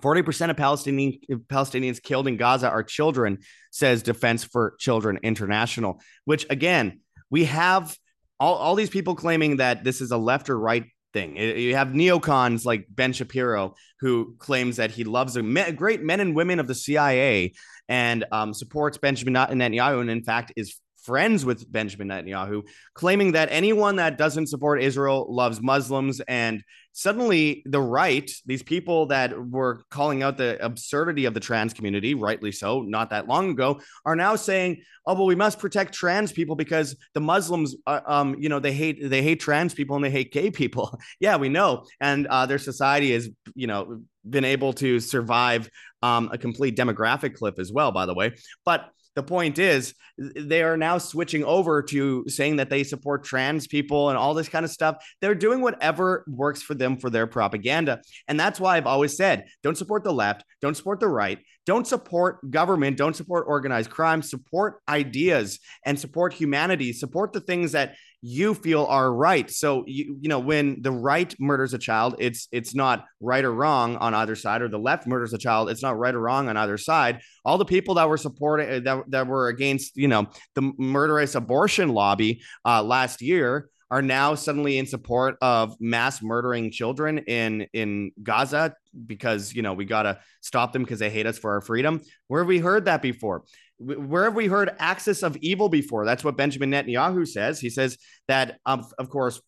40% 0.00 0.50
of 0.50 0.56
Palestinian, 0.56 1.18
Palestinians 1.48 2.02
killed 2.02 2.26
in 2.26 2.36
Gaza 2.36 2.68
are 2.68 2.82
children, 2.82 3.38
says 3.70 4.02
Defense 4.02 4.42
for 4.42 4.74
Children 4.78 5.20
International, 5.22 6.00
which 6.24 6.46
again, 6.50 7.00
we 7.30 7.44
have 7.44 7.96
all, 8.40 8.54
all 8.54 8.74
these 8.74 8.90
people 8.90 9.14
claiming 9.14 9.58
that 9.58 9.84
this 9.84 10.00
is 10.00 10.10
a 10.10 10.16
left 10.16 10.50
or 10.50 10.58
right 10.58 10.84
thing. 11.12 11.36
You 11.36 11.76
have 11.76 11.88
neocons 11.88 12.64
like 12.64 12.86
Ben 12.88 13.12
Shapiro, 13.12 13.74
who 14.00 14.34
claims 14.38 14.76
that 14.76 14.90
he 14.90 15.04
loves 15.04 15.34
the 15.34 15.74
great 15.76 16.02
men 16.02 16.20
and 16.20 16.34
women 16.34 16.58
of 16.58 16.66
the 16.66 16.74
CIA 16.74 17.52
and 17.88 18.24
um, 18.32 18.54
supports 18.54 18.98
Benjamin 18.98 19.34
Netanyahu, 19.34 20.00
and 20.00 20.10
in 20.10 20.24
fact 20.24 20.52
is 20.56 20.80
friends 21.02 21.44
with 21.44 21.70
Benjamin 21.70 22.08
Netanyahu, 22.08 22.62
claiming 22.94 23.32
that 23.32 23.48
anyone 23.50 23.96
that 23.96 24.16
doesn't 24.18 24.46
support 24.46 24.82
Israel 24.82 25.26
loves 25.28 25.60
Muslims. 25.60 26.20
And 26.20 26.62
suddenly, 26.92 27.62
the 27.66 27.80
right, 27.80 28.30
these 28.46 28.62
people 28.62 29.06
that 29.06 29.32
were 29.50 29.82
calling 29.90 30.22
out 30.22 30.36
the 30.36 30.62
absurdity 30.64 31.24
of 31.24 31.34
the 31.34 31.40
trans 31.40 31.72
community, 31.72 32.14
rightly 32.14 32.52
so, 32.52 32.82
not 32.82 33.10
that 33.10 33.28
long 33.28 33.50
ago, 33.50 33.80
are 34.04 34.16
now 34.16 34.36
saying, 34.36 34.82
"Oh, 35.06 35.14
well, 35.14 35.26
we 35.26 35.34
must 35.34 35.58
protect 35.58 35.94
trans 35.94 36.32
people 36.32 36.56
because 36.56 36.96
the 37.14 37.20
Muslims, 37.20 37.74
uh, 37.86 38.00
um, 38.06 38.36
you 38.38 38.48
know, 38.48 38.60
they 38.60 38.72
hate 38.72 39.08
they 39.08 39.22
hate 39.22 39.40
trans 39.40 39.74
people 39.74 39.96
and 39.96 40.04
they 40.04 40.10
hate 40.10 40.32
gay 40.32 40.50
people." 40.50 40.98
yeah, 41.20 41.36
we 41.36 41.48
know, 41.48 41.84
and 42.00 42.26
uh, 42.26 42.46
their 42.46 42.58
society 42.58 43.12
has, 43.12 43.28
you 43.54 43.66
know, 43.66 44.02
been 44.28 44.44
able 44.44 44.72
to 44.74 45.00
survive 45.00 45.68
um, 46.02 46.30
a 46.32 46.38
complete 46.38 46.76
demographic 46.76 47.34
cliff 47.34 47.58
as 47.58 47.72
well, 47.72 47.90
by 47.90 48.06
the 48.06 48.14
way, 48.14 48.32
but 48.64 48.90
the 49.14 49.22
point 49.22 49.58
is 49.58 49.94
they 50.18 50.62
are 50.62 50.76
now 50.76 50.98
switching 50.98 51.44
over 51.44 51.82
to 51.82 52.24
saying 52.28 52.56
that 52.56 52.70
they 52.70 52.84
support 52.84 53.24
trans 53.24 53.66
people 53.66 54.08
and 54.08 54.18
all 54.18 54.34
this 54.34 54.48
kind 54.48 54.64
of 54.64 54.70
stuff. 54.70 55.04
They're 55.20 55.34
doing 55.34 55.60
whatever 55.60 56.24
works 56.26 56.62
for 56.62 56.74
them 56.82 56.96
for 56.96 57.08
their 57.08 57.26
propaganda 57.26 58.00
and 58.28 58.38
that's 58.38 58.60
why 58.60 58.76
i've 58.76 58.86
always 58.86 59.16
said 59.16 59.46
don't 59.62 59.78
support 59.78 60.04
the 60.04 60.12
left 60.12 60.44
don't 60.60 60.76
support 60.76 61.00
the 61.00 61.08
right 61.08 61.38
don't 61.64 61.86
support 61.86 62.38
government 62.50 62.96
don't 62.96 63.16
support 63.16 63.46
organized 63.48 63.90
crime 63.90 64.20
support 64.22 64.80
ideas 64.88 65.58
and 65.86 65.98
support 65.98 66.32
humanity 66.32 66.92
support 66.92 67.32
the 67.32 67.40
things 67.40 67.72
that 67.72 67.94
you 68.22 68.54
feel 68.54 68.86
are 68.86 69.12
right. 69.12 69.50
So 69.50 69.82
you 69.86 70.16
you 70.20 70.28
know 70.28 70.38
when 70.38 70.80
the 70.80 70.92
right 70.92 71.34
murders 71.40 71.74
a 71.74 71.78
child, 71.78 72.14
it's 72.20 72.46
it's 72.52 72.74
not 72.74 73.04
right 73.20 73.44
or 73.44 73.52
wrong 73.52 73.96
on 73.96 74.14
either 74.14 74.36
side, 74.36 74.62
or 74.62 74.68
the 74.68 74.78
left 74.78 75.08
murders 75.08 75.32
a 75.32 75.38
child, 75.38 75.68
it's 75.68 75.82
not 75.82 75.98
right 75.98 76.14
or 76.14 76.20
wrong 76.20 76.48
on 76.48 76.56
either 76.56 76.78
side. 76.78 77.20
All 77.44 77.58
the 77.58 77.64
people 77.64 77.94
that 77.94 78.08
were 78.08 78.16
supporting 78.16 78.70
uh, 78.70 78.80
that 78.84 79.10
that 79.10 79.26
were 79.26 79.48
against 79.48 79.96
you 79.96 80.06
know 80.06 80.28
the 80.54 80.72
murderous 80.78 81.34
abortion 81.34 81.88
lobby 81.88 82.42
uh, 82.64 82.82
last 82.82 83.20
year 83.22 83.68
are 83.92 84.02
now 84.02 84.34
suddenly 84.34 84.78
in 84.78 84.86
support 84.86 85.36
of 85.40 85.76
mass 85.78 86.22
murdering 86.22 86.72
children 86.72 87.18
in 87.18 87.66
in 87.72 88.10
Gaza 88.22 88.74
because 89.06 89.54
you 89.54 89.62
know 89.62 89.74
we 89.74 89.84
got 89.84 90.02
to 90.02 90.18
stop 90.40 90.72
them 90.72 90.82
because 90.82 90.98
they 90.98 91.10
hate 91.10 91.26
us 91.26 91.38
for 91.38 91.52
our 91.52 91.60
freedom. 91.60 92.00
Where 92.26 92.40
have 92.40 92.48
we 92.48 92.58
heard 92.58 92.86
that 92.86 93.02
before? 93.02 93.44
where 93.82 94.24
have 94.24 94.34
we 94.34 94.46
heard 94.46 94.70
axis 94.78 95.22
of 95.22 95.36
evil 95.38 95.68
before? 95.68 96.04
That's 96.04 96.22
what 96.22 96.36
Benjamin 96.36 96.70
Netanyahu 96.70 97.26
says. 97.26 97.58
He 97.58 97.70
says 97.70 97.98
that, 98.28 98.58
um, 98.64 98.86
of 98.98 99.08
course, 99.08 99.40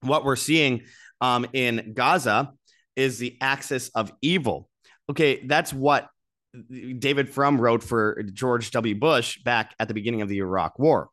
what 0.00 0.24
we're 0.24 0.36
seeing 0.36 0.82
um, 1.20 1.46
in 1.52 1.92
Gaza 1.94 2.52
is 2.94 3.18
the 3.18 3.36
axis 3.40 3.88
of 3.94 4.12
evil. 4.22 4.68
Okay, 5.10 5.44
that's 5.44 5.72
what 5.72 6.08
David 6.98 7.28
Frum 7.28 7.60
wrote 7.60 7.82
for 7.82 8.22
George 8.32 8.70
W. 8.70 8.94
Bush 8.94 9.42
back 9.42 9.74
at 9.80 9.88
the 9.88 9.94
beginning 9.94 10.22
of 10.22 10.28
the 10.28 10.38
Iraq 10.38 10.78
War. 10.78 11.08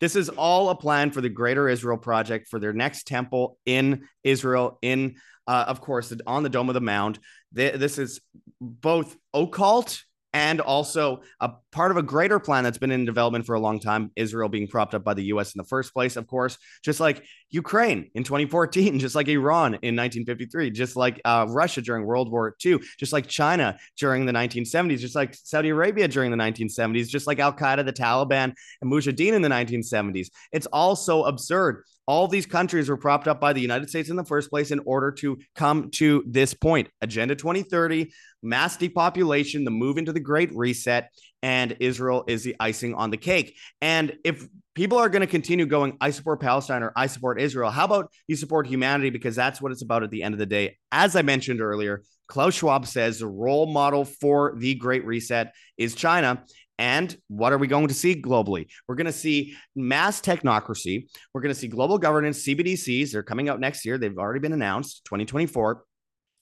This 0.00 0.16
is 0.16 0.28
all 0.28 0.70
a 0.70 0.76
plan 0.76 1.10
for 1.10 1.20
the 1.20 1.28
Greater 1.28 1.68
Israel 1.68 1.98
Project 1.98 2.48
for 2.48 2.58
their 2.58 2.72
next 2.72 3.06
temple 3.06 3.58
in 3.66 4.06
Israel, 4.22 4.78
in, 4.82 5.16
uh, 5.46 5.64
of 5.66 5.80
course, 5.80 6.12
on 6.26 6.42
the 6.42 6.48
Dome 6.48 6.68
of 6.68 6.74
the 6.74 6.80
Mount. 6.80 7.18
This 7.52 7.98
is 7.98 8.20
both 8.60 9.16
occult 9.34 10.02
and 10.34 10.60
also 10.60 11.22
a 11.40 11.50
part 11.72 11.90
of 11.90 11.96
a 11.96 12.02
greater 12.02 12.38
plan 12.38 12.62
that's 12.62 12.78
been 12.78 12.90
in 12.90 13.04
development 13.04 13.46
for 13.46 13.54
a 13.54 13.60
long 13.60 13.80
time 13.80 14.10
israel 14.14 14.48
being 14.48 14.66
propped 14.66 14.94
up 14.94 15.02
by 15.02 15.14
the 15.14 15.22
us 15.24 15.54
in 15.54 15.58
the 15.58 15.64
first 15.64 15.92
place 15.92 16.16
of 16.16 16.26
course 16.26 16.58
just 16.82 17.00
like 17.00 17.24
ukraine 17.50 18.10
in 18.14 18.24
2014 18.24 18.98
just 18.98 19.14
like 19.14 19.28
iran 19.28 19.74
in 19.74 19.96
1953 19.96 20.70
just 20.70 20.96
like 20.96 21.20
uh, 21.24 21.46
russia 21.48 21.80
during 21.80 22.04
world 22.04 22.30
war 22.30 22.54
ii 22.64 22.78
just 22.98 23.12
like 23.12 23.26
china 23.26 23.78
during 23.96 24.26
the 24.26 24.32
1970s 24.32 24.98
just 24.98 25.14
like 25.14 25.34
saudi 25.34 25.70
arabia 25.70 26.06
during 26.06 26.30
the 26.30 26.36
1970s 26.36 27.08
just 27.08 27.26
like 27.26 27.38
al-qaeda 27.38 27.84
the 27.84 27.92
taliban 27.92 28.52
and 28.82 28.92
mujahideen 28.92 29.32
in 29.32 29.42
the 29.42 29.48
1970s 29.48 30.28
it's 30.52 30.66
all 30.66 30.94
so 30.94 31.24
absurd 31.24 31.84
all 32.08 32.26
these 32.26 32.46
countries 32.46 32.88
were 32.88 32.96
propped 32.96 33.28
up 33.28 33.38
by 33.38 33.52
the 33.52 33.60
United 33.60 33.88
States 33.90 34.08
in 34.08 34.16
the 34.16 34.24
first 34.24 34.48
place 34.48 34.70
in 34.70 34.80
order 34.86 35.12
to 35.12 35.38
come 35.54 35.90
to 35.90 36.24
this 36.26 36.54
point. 36.54 36.88
Agenda 37.02 37.36
2030, 37.36 38.10
mass 38.42 38.78
depopulation, 38.78 39.62
the 39.62 39.70
move 39.70 39.98
into 39.98 40.14
the 40.14 40.18
Great 40.18 40.50
Reset, 40.54 41.10
and 41.42 41.76
Israel 41.80 42.24
is 42.26 42.42
the 42.42 42.56
icing 42.58 42.94
on 42.94 43.10
the 43.10 43.18
cake. 43.18 43.58
And 43.82 44.16
if 44.24 44.48
people 44.74 44.96
are 44.96 45.10
going 45.10 45.20
to 45.20 45.26
continue 45.26 45.66
going, 45.66 45.98
I 46.00 46.10
support 46.10 46.40
Palestine 46.40 46.82
or 46.82 46.94
I 46.96 47.08
support 47.08 47.42
Israel, 47.42 47.70
how 47.70 47.84
about 47.84 48.10
you 48.26 48.36
support 48.36 48.66
humanity? 48.66 49.10
Because 49.10 49.36
that's 49.36 49.60
what 49.60 49.70
it's 49.70 49.82
about 49.82 50.02
at 50.02 50.10
the 50.10 50.22
end 50.22 50.34
of 50.34 50.38
the 50.38 50.46
day. 50.46 50.78
As 50.90 51.14
I 51.14 51.20
mentioned 51.20 51.60
earlier, 51.60 52.02
Klaus 52.26 52.54
Schwab 52.54 52.86
says 52.86 53.18
the 53.18 53.26
role 53.26 53.66
model 53.66 54.06
for 54.06 54.54
the 54.56 54.74
Great 54.76 55.04
Reset 55.04 55.52
is 55.76 55.94
China. 55.94 56.42
And 56.78 57.16
what 57.26 57.52
are 57.52 57.58
we 57.58 57.66
going 57.66 57.88
to 57.88 57.94
see 57.94 58.20
globally? 58.20 58.68
We're 58.86 58.94
going 58.94 59.06
to 59.06 59.12
see 59.12 59.56
mass 59.74 60.20
technocracy. 60.20 61.08
We're 61.34 61.40
going 61.40 61.54
to 61.54 61.58
see 61.58 61.68
global 61.68 61.98
governance, 61.98 62.44
CBDCs. 62.44 63.10
They're 63.10 63.22
coming 63.22 63.48
out 63.48 63.58
next 63.58 63.84
year. 63.84 63.98
They've 63.98 64.16
already 64.16 64.40
been 64.40 64.52
announced, 64.52 65.04
2024. 65.06 65.84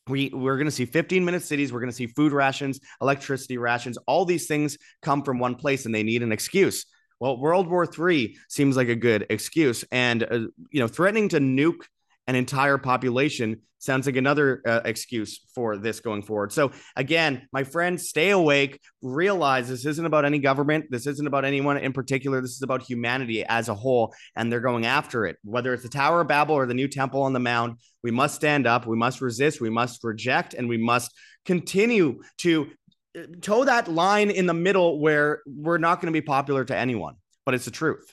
We, 0.08 0.30
we're 0.32 0.56
going 0.56 0.66
to 0.66 0.72
see 0.72 0.84
15 0.84 1.24
minute 1.24 1.42
cities. 1.42 1.72
We're 1.72 1.80
going 1.80 1.90
to 1.90 1.96
see 1.96 2.06
food 2.06 2.32
rations, 2.32 2.80
electricity 3.00 3.58
rations. 3.58 3.98
All 4.06 4.24
these 4.24 4.46
things 4.46 4.78
come 5.02 5.22
from 5.22 5.38
one 5.38 5.56
place 5.56 5.86
and 5.86 5.94
they 5.94 6.02
need 6.02 6.22
an 6.22 6.32
excuse. 6.32 6.86
Well, 7.18 7.38
World 7.38 7.68
War 7.68 7.86
III 7.86 8.36
seems 8.48 8.76
like 8.76 8.88
a 8.88 8.94
good 8.94 9.26
excuse. 9.30 9.84
And, 9.90 10.22
uh, 10.22 10.38
you 10.70 10.80
know, 10.80 10.86
threatening 10.86 11.30
to 11.30 11.40
nuke 11.40 11.86
an 12.26 12.34
entire 12.34 12.78
population 12.78 13.60
sounds 13.78 14.06
like 14.06 14.16
another 14.16 14.62
uh, 14.66 14.80
excuse 14.84 15.40
for 15.54 15.76
this 15.76 16.00
going 16.00 16.22
forward. 16.22 16.52
So 16.52 16.72
again, 16.96 17.46
my 17.52 17.62
friends, 17.62 18.08
stay 18.08 18.30
awake. 18.30 18.80
Realize 19.02 19.68
this 19.68 19.86
isn't 19.86 20.04
about 20.04 20.24
any 20.24 20.38
government. 20.38 20.86
This 20.90 21.06
isn't 21.06 21.26
about 21.26 21.44
anyone 21.44 21.76
in 21.76 21.92
particular. 21.92 22.40
This 22.40 22.56
is 22.56 22.62
about 22.62 22.82
humanity 22.82 23.44
as 23.44 23.68
a 23.68 23.74
whole, 23.74 24.14
and 24.34 24.50
they're 24.50 24.60
going 24.60 24.86
after 24.86 25.26
it. 25.26 25.36
Whether 25.44 25.72
it's 25.72 25.82
the 25.82 25.88
Tower 25.88 26.22
of 26.22 26.28
Babel 26.28 26.54
or 26.54 26.66
the 26.66 26.74
new 26.74 26.88
temple 26.88 27.22
on 27.22 27.32
the 27.32 27.40
Mount, 27.40 27.78
we 28.02 28.10
must 28.10 28.34
stand 28.34 28.66
up. 28.66 28.86
We 28.86 28.96
must 28.96 29.20
resist. 29.20 29.60
We 29.60 29.70
must 29.70 30.02
reject, 30.02 30.54
and 30.54 30.68
we 30.68 30.78
must 30.78 31.12
continue 31.44 32.22
to 32.38 32.70
uh, 33.16 33.22
toe 33.40 33.64
that 33.64 33.88
line 33.88 34.30
in 34.30 34.46
the 34.46 34.54
middle 34.54 35.00
where 35.00 35.42
we're 35.46 35.78
not 35.78 36.00
going 36.00 36.12
to 36.12 36.20
be 36.20 36.24
popular 36.24 36.64
to 36.64 36.76
anyone, 36.76 37.14
but 37.44 37.54
it's 37.54 37.66
the 37.66 37.70
truth. 37.70 38.12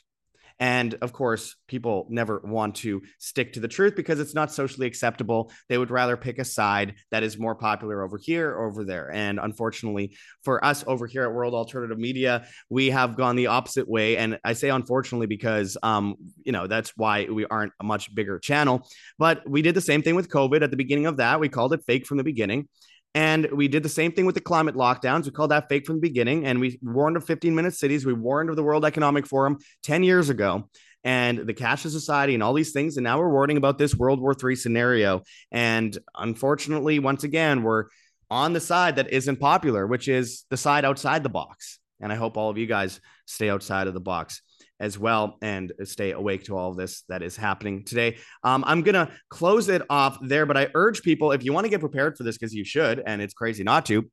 And 0.63 0.96
of 1.01 1.12
course, 1.12 1.58
people 1.67 2.08
never 2.10 2.41
want 2.41 2.75
to 2.75 3.01
stick 3.20 3.51
to 3.51 3.60
the 3.60 3.67
truth 3.67 3.98
because 3.98 4.22
it's 4.22 4.34
not 4.34 4.50
socially 4.50 4.88
acceptable. 4.88 5.51
They 5.67 5.77
would 5.77 5.91
rather 5.91 6.15
pick 6.15 6.39
a 6.39 6.46
side 6.46 6.96
that 7.12 7.22
is 7.22 7.38
more 7.38 7.53
popular 7.53 8.01
over 8.01 8.17
here 8.17 8.50
or 8.50 8.70
over 8.70 8.86
there. 8.86 9.12
And 9.12 9.41
unfortunately, 9.41 10.15
for 10.46 10.63
us 10.63 10.86
over 10.88 11.05
here 11.05 11.24
at 11.24 11.34
World 11.34 11.53
Alternative 11.53 12.00
Media, 12.00 12.46
we 12.70 12.91
have 12.91 13.17
gone 13.17 13.36
the 13.36 13.48
opposite 13.48 13.89
way. 13.89 14.15
And 14.15 14.39
I 14.46 14.53
say 14.53 14.70
unfortunately 14.70 15.27
because, 15.27 15.75
um, 15.84 16.15
you 16.46 16.53
know, 16.53 16.65
that's 16.65 16.93
why 16.96 17.25
we 17.25 17.46
aren't 17.46 17.74
a 17.82 17.84
much 17.84 18.15
bigger 18.15 18.39
channel. 18.39 18.88
But 19.20 19.41
we 19.46 19.63
did 19.63 19.75
the 19.75 19.82
same 19.82 20.01
thing 20.01 20.15
with 20.15 20.29
COVID 20.29 20.62
at 20.62 20.72
the 20.72 20.77
beginning 20.77 21.08
of 21.08 21.17
that. 21.17 21.41
We 21.41 21.50
called 21.50 21.74
it 21.74 21.84
fake 21.86 22.05
from 22.08 22.20
the 22.20 22.24
beginning. 22.24 22.70
And 23.15 23.51
we 23.51 23.67
did 23.67 23.84
the 23.84 23.89
same 23.89 24.12
thing 24.12 24.25
with 24.25 24.36
the 24.36 24.41
climate 24.41 24.75
lockdowns. 24.75 25.25
We 25.25 25.32
called 25.32 25.51
that 25.51 25.70
fake 25.70 25.86
from 25.86 25.96
the 25.96 26.01
beginning. 26.01 26.46
And 26.46 26.60
we 26.60 26.79
warned 26.82 27.15
of 27.15 27.25
15 27.25 27.53
minute 27.53 27.75
cities. 27.75 28.05
We 28.05 28.13
warned 28.13 28.50
of 28.50 28.55
the 28.55 28.63
World 28.63 28.86
Economic 28.86 29.27
Forum 29.27 29.60
10 29.84 30.03
years 30.03 30.29
ago 30.29 30.70
and 31.03 31.39
the 31.39 31.53
cashless 31.53 31.91
society 31.91 32.34
and 32.34 32.41
all 32.41 32.53
these 32.53 32.72
things. 32.72 32.98
And 32.98 33.03
now 33.03 33.20
we're 33.20 33.29
warning 33.29 33.58
about 33.58 33.77
this 33.77 33.93
World 33.93 34.20
War 34.20 34.34
III 34.34 34.55
scenario. 34.55 35.22
And 35.51 35.96
unfortunately, 36.15 37.00
once 37.00 37.24
again, 37.24 37.62
we're 37.62 37.86
on 38.32 38.53
the 38.53 38.60
side 38.60 38.96
that 38.96 39.12
isn't 39.12 39.39
popular, 39.39 39.86
which 39.86 40.08
is 40.08 40.46
the 40.50 40.58
side 40.58 40.86
outside 40.86 41.22
the 41.22 41.29
box. 41.29 41.79
And 42.00 42.12
I 42.12 42.15
hope 42.15 42.36
all 42.36 42.50
of 42.50 42.58
you 42.58 42.65
guys 42.65 43.00
stay 43.25 43.50
outside 43.50 43.88
of 43.88 43.93
the 43.93 44.00
box 44.00 44.41
as 44.80 44.98
well 44.98 45.38
and 45.42 45.72
stay 45.84 46.12
awake 46.12 46.46
to 46.46 46.58
all 46.58 46.72
of 46.72 46.77
this 46.77 47.03
that 47.10 47.22
is 47.22 47.38
happening 47.38 47.84
today. 47.86 48.18
Um, 48.44 48.63
I'm 48.68 48.82
going 48.82 48.96
to 48.96 49.12
close 49.30 49.70
it 49.70 49.82
off 49.89 50.18
there, 50.22 50.46
but 50.46 50.58
I 50.58 50.70
urge 50.75 51.01
people 51.01 51.32
if 51.32 51.44
you 51.44 51.53
want 51.53 51.65
to 51.65 51.70
get 51.70 51.80
prepared 51.80 52.18
for 52.18 52.24
this, 52.24 52.38
because 52.38 52.53
you 52.53 52.65
should, 52.65 53.01
and 53.06 53.22
it's 53.22 53.34
crazy 53.34 53.63
not 53.63 53.86
to. 53.88 54.10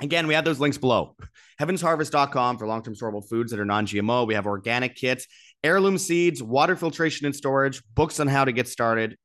Again, 0.00 0.26
we 0.26 0.34
have 0.34 0.44
those 0.44 0.60
links 0.60 0.78
below. 0.78 1.16
Heavensharvest.com 1.60 2.58
for 2.58 2.66
long 2.66 2.82
term 2.82 2.94
storable 2.94 3.26
foods 3.28 3.50
that 3.52 3.60
are 3.60 3.64
non 3.64 3.86
GMO. 3.86 4.26
We 4.26 4.34
have 4.34 4.46
organic 4.46 4.96
kits, 4.96 5.26
heirloom 5.62 5.98
seeds, 5.98 6.42
water 6.42 6.76
filtration 6.76 7.26
and 7.26 7.34
storage, 7.34 7.82
books 7.94 8.18
on 8.20 8.26
how 8.26 8.44
to 8.44 8.52
get 8.52 8.68
started. 8.68 9.16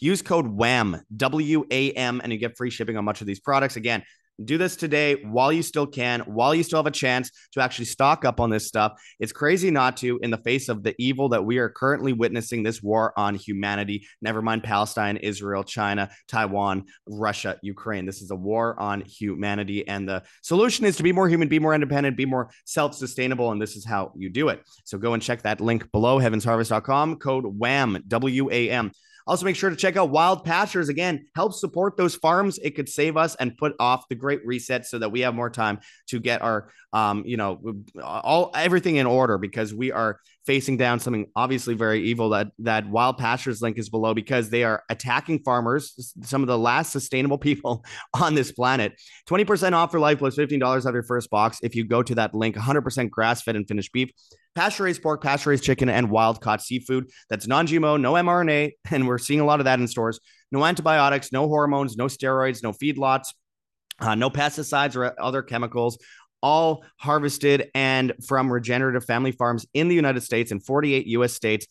Use 0.00 0.22
code 0.22 0.46
WAM, 0.46 1.00
W 1.16 1.64
A 1.70 1.92
M, 1.92 2.20
and 2.22 2.32
you 2.32 2.38
get 2.38 2.56
free 2.56 2.70
shipping 2.70 2.96
on 2.96 3.04
much 3.04 3.20
of 3.20 3.26
these 3.26 3.40
products. 3.40 3.76
Again, 3.76 4.02
do 4.44 4.58
this 4.58 4.76
today 4.76 5.22
while 5.24 5.52
you 5.52 5.62
still 5.62 5.86
can, 5.86 6.20
while 6.20 6.54
you 6.54 6.62
still 6.62 6.78
have 6.78 6.86
a 6.86 6.90
chance 6.90 7.30
to 7.52 7.60
actually 7.60 7.86
stock 7.86 8.24
up 8.24 8.40
on 8.40 8.50
this 8.50 8.66
stuff. 8.66 9.00
It's 9.18 9.32
crazy 9.32 9.70
not 9.70 9.96
to 9.98 10.18
in 10.22 10.30
the 10.30 10.38
face 10.38 10.68
of 10.68 10.82
the 10.82 10.94
evil 10.98 11.30
that 11.30 11.44
we 11.44 11.58
are 11.58 11.68
currently 11.68 12.12
witnessing 12.12 12.62
this 12.62 12.82
war 12.82 13.12
on 13.16 13.34
humanity. 13.34 14.06
Never 14.20 14.42
mind 14.42 14.62
Palestine, 14.62 15.16
Israel, 15.16 15.64
China, 15.64 16.10
Taiwan, 16.28 16.84
Russia, 17.06 17.58
Ukraine. 17.62 18.06
This 18.06 18.22
is 18.22 18.30
a 18.30 18.36
war 18.36 18.78
on 18.78 19.00
humanity. 19.02 19.86
And 19.88 20.08
the 20.08 20.22
solution 20.42 20.84
is 20.84 20.96
to 20.96 21.02
be 21.02 21.12
more 21.12 21.28
human, 21.28 21.48
be 21.48 21.58
more 21.58 21.74
independent, 21.74 22.16
be 22.16 22.26
more 22.26 22.50
self 22.64 22.94
sustainable. 22.94 23.52
And 23.52 23.60
this 23.60 23.76
is 23.76 23.84
how 23.84 24.12
you 24.16 24.28
do 24.28 24.48
it. 24.48 24.62
So 24.84 24.98
go 24.98 25.14
and 25.14 25.22
check 25.22 25.42
that 25.42 25.60
link 25.60 25.90
below, 25.92 26.18
heavensharvest.com, 26.20 27.16
code 27.16 27.44
WAM, 27.46 28.02
W 28.08 28.50
A 28.50 28.70
M. 28.70 28.92
Also, 29.26 29.44
make 29.44 29.56
sure 29.56 29.70
to 29.70 29.76
check 29.76 29.96
out 29.96 30.10
Wild 30.10 30.44
Pastures. 30.44 30.88
Again, 30.88 31.26
help 31.34 31.52
support 31.52 31.96
those 31.96 32.14
farms. 32.14 32.58
It 32.58 32.76
could 32.76 32.88
save 32.88 33.16
us 33.16 33.34
and 33.34 33.56
put 33.56 33.74
off 33.80 34.08
the 34.08 34.14
great 34.14 34.46
reset 34.46 34.86
so 34.86 34.98
that 34.98 35.10
we 35.10 35.20
have 35.20 35.34
more 35.34 35.50
time 35.50 35.80
to 36.08 36.20
get 36.20 36.42
our, 36.42 36.70
um, 36.92 37.24
you 37.26 37.36
know, 37.36 37.60
all 38.02 38.50
everything 38.54 38.96
in 38.96 39.06
order 39.06 39.36
because 39.36 39.74
we 39.74 39.90
are 39.90 40.20
facing 40.46 40.76
down 40.76 41.00
something 41.00 41.26
obviously 41.34 41.74
very 41.74 42.04
evil. 42.04 42.30
That 42.30 42.48
that 42.60 42.88
Wild 42.88 43.18
Pastures 43.18 43.60
link 43.60 43.78
is 43.78 43.88
below 43.88 44.14
because 44.14 44.48
they 44.48 44.62
are 44.62 44.84
attacking 44.88 45.40
farmers, 45.40 46.14
some 46.22 46.42
of 46.42 46.46
the 46.46 46.58
last 46.58 46.92
sustainable 46.92 47.38
people 47.46 47.84
on 48.14 48.34
this 48.34 48.52
planet. 48.52 48.92
Twenty 49.26 49.44
percent 49.44 49.74
off 49.74 49.90
for 49.90 49.98
life 49.98 50.18
plus 50.18 50.36
fifteen 50.36 50.60
dollars 50.60 50.86
off 50.86 50.94
your 50.94 51.02
first 51.02 51.30
box 51.30 51.58
if 51.62 51.74
you 51.74 51.84
go 51.84 52.02
to 52.02 52.14
that 52.14 52.34
link. 52.34 52.54
One 52.54 52.64
hundred 52.64 52.82
percent 52.82 53.10
grass 53.10 53.42
fed 53.42 53.56
and 53.56 53.66
finished 53.66 53.92
beef 53.92 54.10
pasture 54.56 54.84
raised 54.84 55.02
pork, 55.02 55.22
pasture 55.22 55.50
raised 55.50 55.62
chicken, 55.62 55.88
and 55.88 56.10
wild 56.10 56.40
caught 56.40 56.60
seafood. 56.60 57.10
That's 57.30 57.46
non 57.46 57.66
GMO, 57.66 58.00
no 58.00 58.14
mRNA. 58.14 58.72
And 58.90 59.06
we're 59.06 59.18
seeing 59.18 59.40
a 59.40 59.44
lot 59.44 59.60
of 59.60 59.64
that 59.64 59.78
in 59.78 59.86
stores. 59.86 60.18
No 60.50 60.64
antibiotics, 60.64 61.30
no 61.30 61.46
hormones, 61.48 61.96
no 61.96 62.06
steroids, 62.06 62.62
no 62.62 62.72
feedlots, 62.72 63.26
uh, 64.00 64.14
no 64.14 64.30
pesticides 64.30 64.96
or 64.96 65.14
other 65.20 65.42
chemicals. 65.42 65.98
All 66.42 66.84
harvested 66.98 67.70
and 67.74 68.12
from 68.26 68.52
regenerative 68.52 69.04
family 69.04 69.32
farms 69.32 69.66
in 69.74 69.88
the 69.88 69.94
United 69.94 70.22
States 70.22 70.50
and 70.50 70.64
48 70.64 71.06
US 71.08 71.32
states 71.34 71.66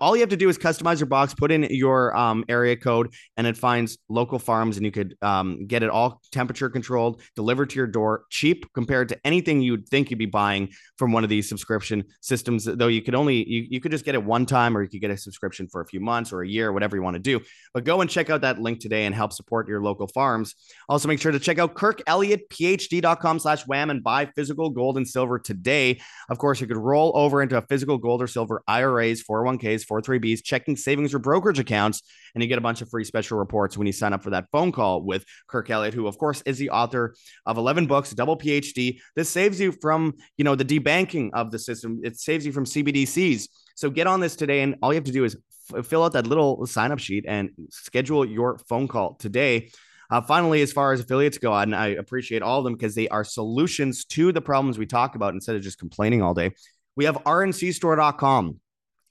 all 0.00 0.14
you 0.14 0.20
have 0.20 0.28
to 0.30 0.36
do 0.36 0.48
is 0.48 0.58
customize 0.58 1.00
your 1.00 1.06
box, 1.06 1.34
put 1.34 1.50
in 1.50 1.62
your 1.64 2.16
um, 2.16 2.44
area 2.48 2.76
code, 2.76 3.12
and 3.36 3.46
it 3.46 3.56
finds 3.56 3.98
local 4.08 4.38
farms, 4.38 4.76
and 4.76 4.84
you 4.84 4.92
could 4.92 5.16
um, 5.22 5.66
get 5.66 5.82
it 5.82 5.90
all 5.90 6.20
temperature 6.30 6.68
controlled, 6.68 7.22
delivered 7.34 7.70
to 7.70 7.76
your 7.76 7.86
door, 7.86 8.24
cheap 8.30 8.66
compared 8.74 9.08
to 9.08 9.18
anything 9.24 9.62
you'd 9.62 9.88
think 9.88 10.10
you'd 10.10 10.18
be 10.18 10.26
buying 10.26 10.68
from 10.96 11.12
one 11.12 11.24
of 11.24 11.30
these 11.30 11.48
subscription 11.48 12.04
systems. 12.20 12.64
Though 12.64 12.88
you 12.88 13.02
could 13.02 13.14
only 13.14 13.48
you, 13.48 13.66
you 13.70 13.80
could 13.80 13.92
just 13.92 14.04
get 14.04 14.14
it 14.14 14.22
one 14.22 14.46
time, 14.46 14.76
or 14.76 14.82
you 14.82 14.88
could 14.88 15.00
get 15.00 15.10
a 15.10 15.16
subscription 15.16 15.68
for 15.68 15.80
a 15.80 15.86
few 15.86 16.00
months 16.00 16.32
or 16.32 16.42
a 16.42 16.48
year, 16.48 16.72
whatever 16.72 16.96
you 16.96 17.02
want 17.02 17.14
to 17.14 17.22
do. 17.22 17.40
But 17.72 17.84
go 17.84 18.00
and 18.00 18.10
check 18.10 18.30
out 18.30 18.42
that 18.42 18.60
link 18.60 18.80
today 18.80 19.06
and 19.06 19.14
help 19.14 19.32
support 19.32 19.68
your 19.68 19.82
local 19.82 20.06
farms. 20.08 20.54
Also, 20.88 21.08
make 21.08 21.20
sure 21.20 21.32
to 21.32 21.38
check 21.38 21.58
out 21.58 21.74
KirkElliottPhD.com 21.74 23.38
slash 23.38 23.66
wam 23.66 23.90
and 23.90 24.02
buy 24.02 24.26
physical 24.36 24.70
gold 24.70 24.96
and 24.96 25.08
silver 25.08 25.38
today. 25.38 26.00
Of 26.28 26.38
course, 26.38 26.60
you 26.60 26.66
could 26.66 26.76
roll 26.76 27.12
over 27.14 27.42
into 27.42 27.56
a 27.56 27.62
physical 27.62 27.98
gold 27.98 28.22
or 28.22 28.26
silver 28.26 28.62
IRAs, 28.68 29.22
401ks 29.22 29.77
403bs, 29.84 30.42
checking 30.42 30.76
savings 30.76 31.14
or 31.14 31.18
brokerage 31.18 31.58
accounts, 31.58 32.02
and 32.34 32.42
you 32.42 32.48
get 32.48 32.58
a 32.58 32.62
bunch 32.62 32.82
of 32.82 32.88
free 32.88 33.04
special 33.04 33.38
reports 33.38 33.76
when 33.76 33.86
you 33.86 33.92
sign 33.92 34.12
up 34.12 34.22
for 34.22 34.30
that 34.30 34.46
phone 34.52 34.72
call 34.72 35.02
with 35.02 35.24
Kirk 35.46 35.70
Elliott, 35.70 35.94
who 35.94 36.06
of 36.06 36.18
course 36.18 36.42
is 36.46 36.58
the 36.58 36.70
author 36.70 37.14
of 37.46 37.58
11 37.58 37.86
books, 37.86 38.10
double 38.10 38.36
PhD. 38.36 39.00
This 39.16 39.28
saves 39.28 39.60
you 39.60 39.72
from, 39.72 40.14
you 40.36 40.44
know, 40.44 40.54
the 40.54 40.64
debanking 40.64 41.30
of 41.32 41.50
the 41.50 41.58
system. 41.58 42.00
It 42.02 42.18
saves 42.18 42.44
you 42.44 42.52
from 42.52 42.64
CBDCs. 42.64 43.48
So 43.74 43.90
get 43.90 44.06
on 44.06 44.20
this 44.20 44.36
today, 44.36 44.62
and 44.62 44.76
all 44.82 44.92
you 44.92 44.96
have 44.96 45.04
to 45.04 45.12
do 45.12 45.24
is 45.24 45.36
f- 45.72 45.86
fill 45.86 46.04
out 46.04 46.12
that 46.12 46.26
little 46.26 46.66
sign 46.66 46.92
up 46.92 46.98
sheet 46.98 47.24
and 47.28 47.50
schedule 47.70 48.24
your 48.24 48.58
phone 48.68 48.88
call 48.88 49.14
today. 49.14 49.70
Uh, 50.10 50.22
finally, 50.22 50.62
as 50.62 50.72
far 50.72 50.92
as 50.92 51.00
affiliates 51.00 51.38
go, 51.38 51.52
and 51.52 51.74
I 51.74 51.88
appreciate 51.88 52.42
all 52.42 52.58
of 52.58 52.64
them 52.64 52.72
because 52.72 52.94
they 52.94 53.08
are 53.08 53.24
solutions 53.24 54.04
to 54.06 54.32
the 54.32 54.40
problems 54.40 54.78
we 54.78 54.86
talk 54.86 55.16
about 55.16 55.34
instead 55.34 55.54
of 55.54 55.62
just 55.62 55.78
complaining 55.78 56.22
all 56.22 56.34
day. 56.34 56.52
We 56.96 57.04
have 57.04 57.16
rncstore.com. 57.24 58.60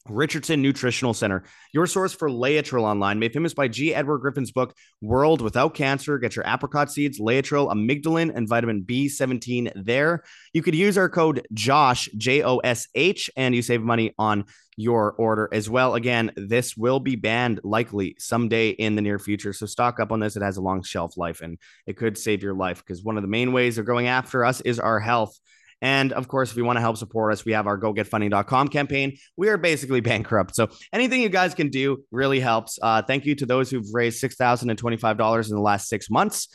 Richardson 0.09 0.61
Nutritional 0.61 1.13
Center, 1.13 1.43
your 1.73 1.87
source 1.87 2.13
for 2.13 2.29
Laetrile 2.29 2.83
online, 2.83 3.19
made 3.19 3.33
famous 3.33 3.53
by 3.53 3.67
G. 3.67 3.93
Edward 3.93 4.19
Griffin's 4.19 4.51
book, 4.51 4.75
World 5.01 5.41
Without 5.41 5.73
Cancer. 5.73 6.17
Get 6.17 6.35
your 6.35 6.45
apricot 6.47 6.91
seeds, 6.91 7.19
Laetrile, 7.19 7.71
amygdalin, 7.71 8.35
and 8.35 8.47
vitamin 8.47 8.83
B17 8.83 9.71
there. 9.75 10.23
You 10.53 10.61
could 10.61 10.75
use 10.75 10.97
our 10.97 11.09
code 11.09 11.45
JOSH, 11.53 12.09
J 12.17 12.43
O 12.43 12.57
S 12.57 12.87
H, 12.95 13.29
and 13.35 13.55
you 13.55 13.61
save 13.61 13.81
money 13.81 14.13
on 14.17 14.45
your 14.77 15.13
order 15.13 15.49
as 15.51 15.69
well. 15.69 15.95
Again, 15.95 16.31
this 16.37 16.77
will 16.77 16.99
be 16.99 17.15
banned 17.15 17.59
likely 17.63 18.15
someday 18.19 18.69
in 18.69 18.95
the 18.95 19.01
near 19.01 19.17
future. 19.17 19.51
So 19.51 19.65
stock 19.65 19.99
up 19.99 20.11
on 20.11 20.19
this. 20.19 20.35
It 20.35 20.43
has 20.43 20.57
a 20.57 20.61
long 20.61 20.83
shelf 20.83 21.17
life 21.17 21.41
and 21.41 21.57
it 21.87 21.97
could 21.97 22.17
save 22.17 22.43
your 22.43 22.53
life 22.53 22.85
because 22.85 23.03
one 23.03 23.17
of 23.17 23.23
the 23.23 23.27
main 23.27 23.51
ways 23.51 23.75
they're 23.75 23.83
going 23.83 24.07
after 24.07 24.45
us 24.45 24.61
is 24.61 24.79
our 24.79 24.99
health. 24.99 25.37
And 25.81 26.13
of 26.13 26.27
course, 26.27 26.51
if 26.51 26.57
you 26.57 26.65
want 26.65 26.77
to 26.77 26.81
help 26.81 26.97
support 26.97 27.31
us, 27.33 27.45
we 27.45 27.51
have 27.51 27.67
our 27.67 27.79
gogetfunding.com 27.79 28.69
campaign. 28.69 29.17
We 29.35 29.49
are 29.49 29.57
basically 29.57 30.01
bankrupt. 30.11 30.55
So 30.55 30.69
anything 30.91 31.21
you 31.21 31.29
guys 31.29 31.53
can 31.53 31.69
do 31.69 32.03
really 32.11 32.39
helps. 32.39 32.79
Uh, 32.81 33.01
thank 33.01 33.25
you 33.25 33.35
to 33.35 33.45
those 33.45 33.69
who've 33.69 33.85
raised 33.93 34.21
$6,025 34.23 35.49
in 35.49 35.55
the 35.55 35.61
last 35.61 35.87
six 35.87 36.09
months. 36.09 36.47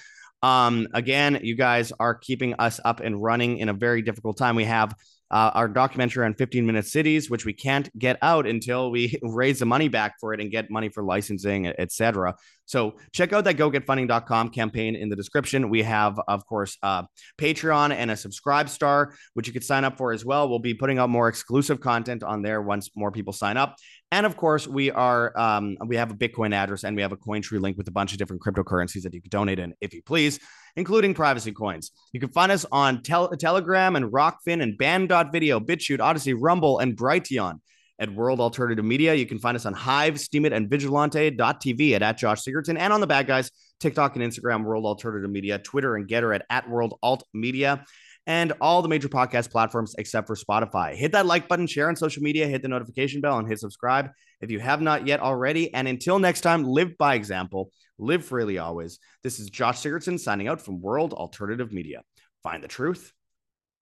Um, 0.43 0.89
again, 0.93 1.39
you 1.43 1.55
guys 1.55 1.93
are 2.01 2.17
keeping 2.17 2.55
us 2.55 2.81
up 2.85 3.01
and 3.01 3.23
running 3.23 3.59
in 3.59 3.69
a 3.69 3.73
very 3.73 4.03
difficult 4.03 4.37
time. 4.37 4.57
We 4.57 4.65
have 4.65 4.95
uh, 5.33 5.51
our 5.55 5.67
documentary 5.67 6.27
on 6.27 6.35
15 6.35 6.65
minute 6.67 6.87
cities, 6.87 7.31
which 7.31 7.47
we 7.47 7.55
can't 7.55 7.89
get 7.99 8.19
out 8.23 8.47
until 8.47 8.91
we 8.91 9.19
raise 9.23 9.59
the 9.59 9.67
money 9.67 9.89
back 9.89 10.15
for 10.21 10.35
it 10.35 10.41
and 10.41 10.51
get 10.51 10.71
money 10.71 10.91
for 10.91 11.03
licensing, 11.03 11.67
etc. 11.67 12.35
So 12.67 12.95
check 13.13 13.33
out 13.33 13.45
that 13.45 13.57
gogetfunding.com 13.57 14.51
campaign 14.51 14.95
in 14.95 15.09
the 15.09 15.17
description. 15.17 15.69
We 15.69 15.83
have, 15.83 16.21
of 16.29 16.47
course, 16.47 16.77
uh, 16.83 17.05
Patreon 17.39 17.93
and 17.93 18.11
a 18.11 18.17
subscribe 18.17 18.69
star, 18.69 19.15
which 19.35 19.47
you 19.47 19.53
could 19.53 19.65
sign 19.65 19.85
up 19.85 19.99
for 19.99 20.13
as 20.13 20.25
well. 20.25 20.49
We'll 20.49 20.59
be 20.59 20.75
putting 20.75 20.99
out 20.99 21.11
more 21.11 21.29
exclusive 21.29 21.81
content 21.81 22.23
on 22.23 22.43
there 22.43 22.63
once 22.63 22.91
more 22.95 23.11
people 23.11 23.33
sign 23.33 23.57
up. 23.57 23.77
And 24.13 24.27
of 24.27 24.37
course, 24.37 24.69
we 24.69 24.91
are 24.91 25.33
um, 25.39 25.79
we 25.87 25.97
have 25.97 26.11
a 26.11 26.15
Bitcoin 26.15 26.53
address 26.53 26.85
and 26.85 26.95
we 26.95 27.01
have 27.01 27.13
a 27.13 27.17
Cointree 27.17 27.59
link 27.59 27.79
with 27.79 27.89
a 27.89 27.91
bunch 27.91 28.13
of 28.13 28.19
different 28.19 28.43
cryptocurrencies 28.43 29.03
that 29.05 29.15
you 29.15 29.23
can 29.23 29.31
donate 29.31 29.59
in 29.59 29.75
if 29.81 29.95
you 29.95 30.03
please, 30.03 30.39
including 30.77 31.15
privacy 31.15 31.51
coins. 31.51 31.93
You 32.13 32.21
can 32.21 32.29
find 32.29 32.53
us 32.53 32.67
on 32.71 33.03
tel- 33.03 33.31
Telegram 33.31 33.97
and 33.97 34.13
Rokfin 34.13 34.63
and 34.63 34.77
Banned.video, 34.77 35.61
BitChute, 35.61 36.01
Odysee, 36.01 36.37
Rumble, 36.39 36.79
and 36.79 36.95
Brighteon. 36.95 37.61
At 37.99 38.13
World 38.13 38.41
Alternative 38.41 38.85
Media, 38.85 39.15
you 39.15 39.27
can 39.27 39.39
find 39.39 39.55
us 39.55 39.65
on 39.65 39.75
Hive, 39.75 40.15
Steemit, 40.15 40.53
and 40.53 40.69
Vigilante.tv 40.69 41.93
at, 41.93 42.03
at 42.03 42.19
Josh 42.19 42.43
Sigurdson, 42.43 42.77
and 42.77 42.93
on 42.93 43.01
the 43.01 43.07
bad 43.07 43.29
guys, 43.29 43.51
TikTok 43.79 44.17
and 44.17 44.25
Instagram, 44.25 44.65
World 44.65 44.87
Alternative 44.87 45.31
Media, 45.31 45.59
Twitter 45.59 45.95
and 45.95 46.09
Gettr 46.09 46.35
at, 46.35 46.45
at 46.51 46.69
World 46.69 46.99
Alt 47.01 47.23
Media 47.33 47.85
and 48.27 48.53
all 48.61 48.83
the 48.83 48.89
major 48.89 49.09
podcast 49.09 49.51
platforms 49.51 49.95
except 49.99 50.27
for 50.27 50.37
Spotify. 50.37 50.95
Hit 50.95 51.13
that 51.13 51.27
like 51.27 51.49
button, 51.49 51.67
share 51.67 51.89
on 51.89 51.97
social 51.97 52.23
media, 52.23 52.47
hit 52.47 52.63
the 52.63 52.69
notification 52.69 53.21
bell, 53.21 53.39
and 53.39 53.49
hit 53.49 53.59
subscribe 53.59 54.11
if 54.41 54.51
you 54.51 54.61
have 54.61 54.81
not 54.81 55.07
yet 55.07 55.21
already. 55.21 55.73
And 55.75 55.89
until 55.89 56.19
next 56.19 56.43
time, 56.43 56.65
live 56.65 56.97
by 56.99 57.15
example, 57.15 57.71
live 57.99 58.25
freely 58.25 58.59
always. 58.59 58.99
This 59.23 59.41
is 59.41 59.51
Josh 59.51 59.79
Sigurdson 59.79 60.19
signing 60.19 60.49
out 60.49 60.61
from 60.61 60.81
World 60.81 61.13
Alternative 61.13 61.73
Media. 61.73 62.03
Find 62.43 62.63
the 62.63 62.69
truth, 62.69 63.13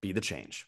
be 0.01 0.13
the 0.13 0.21
change. 0.21 0.67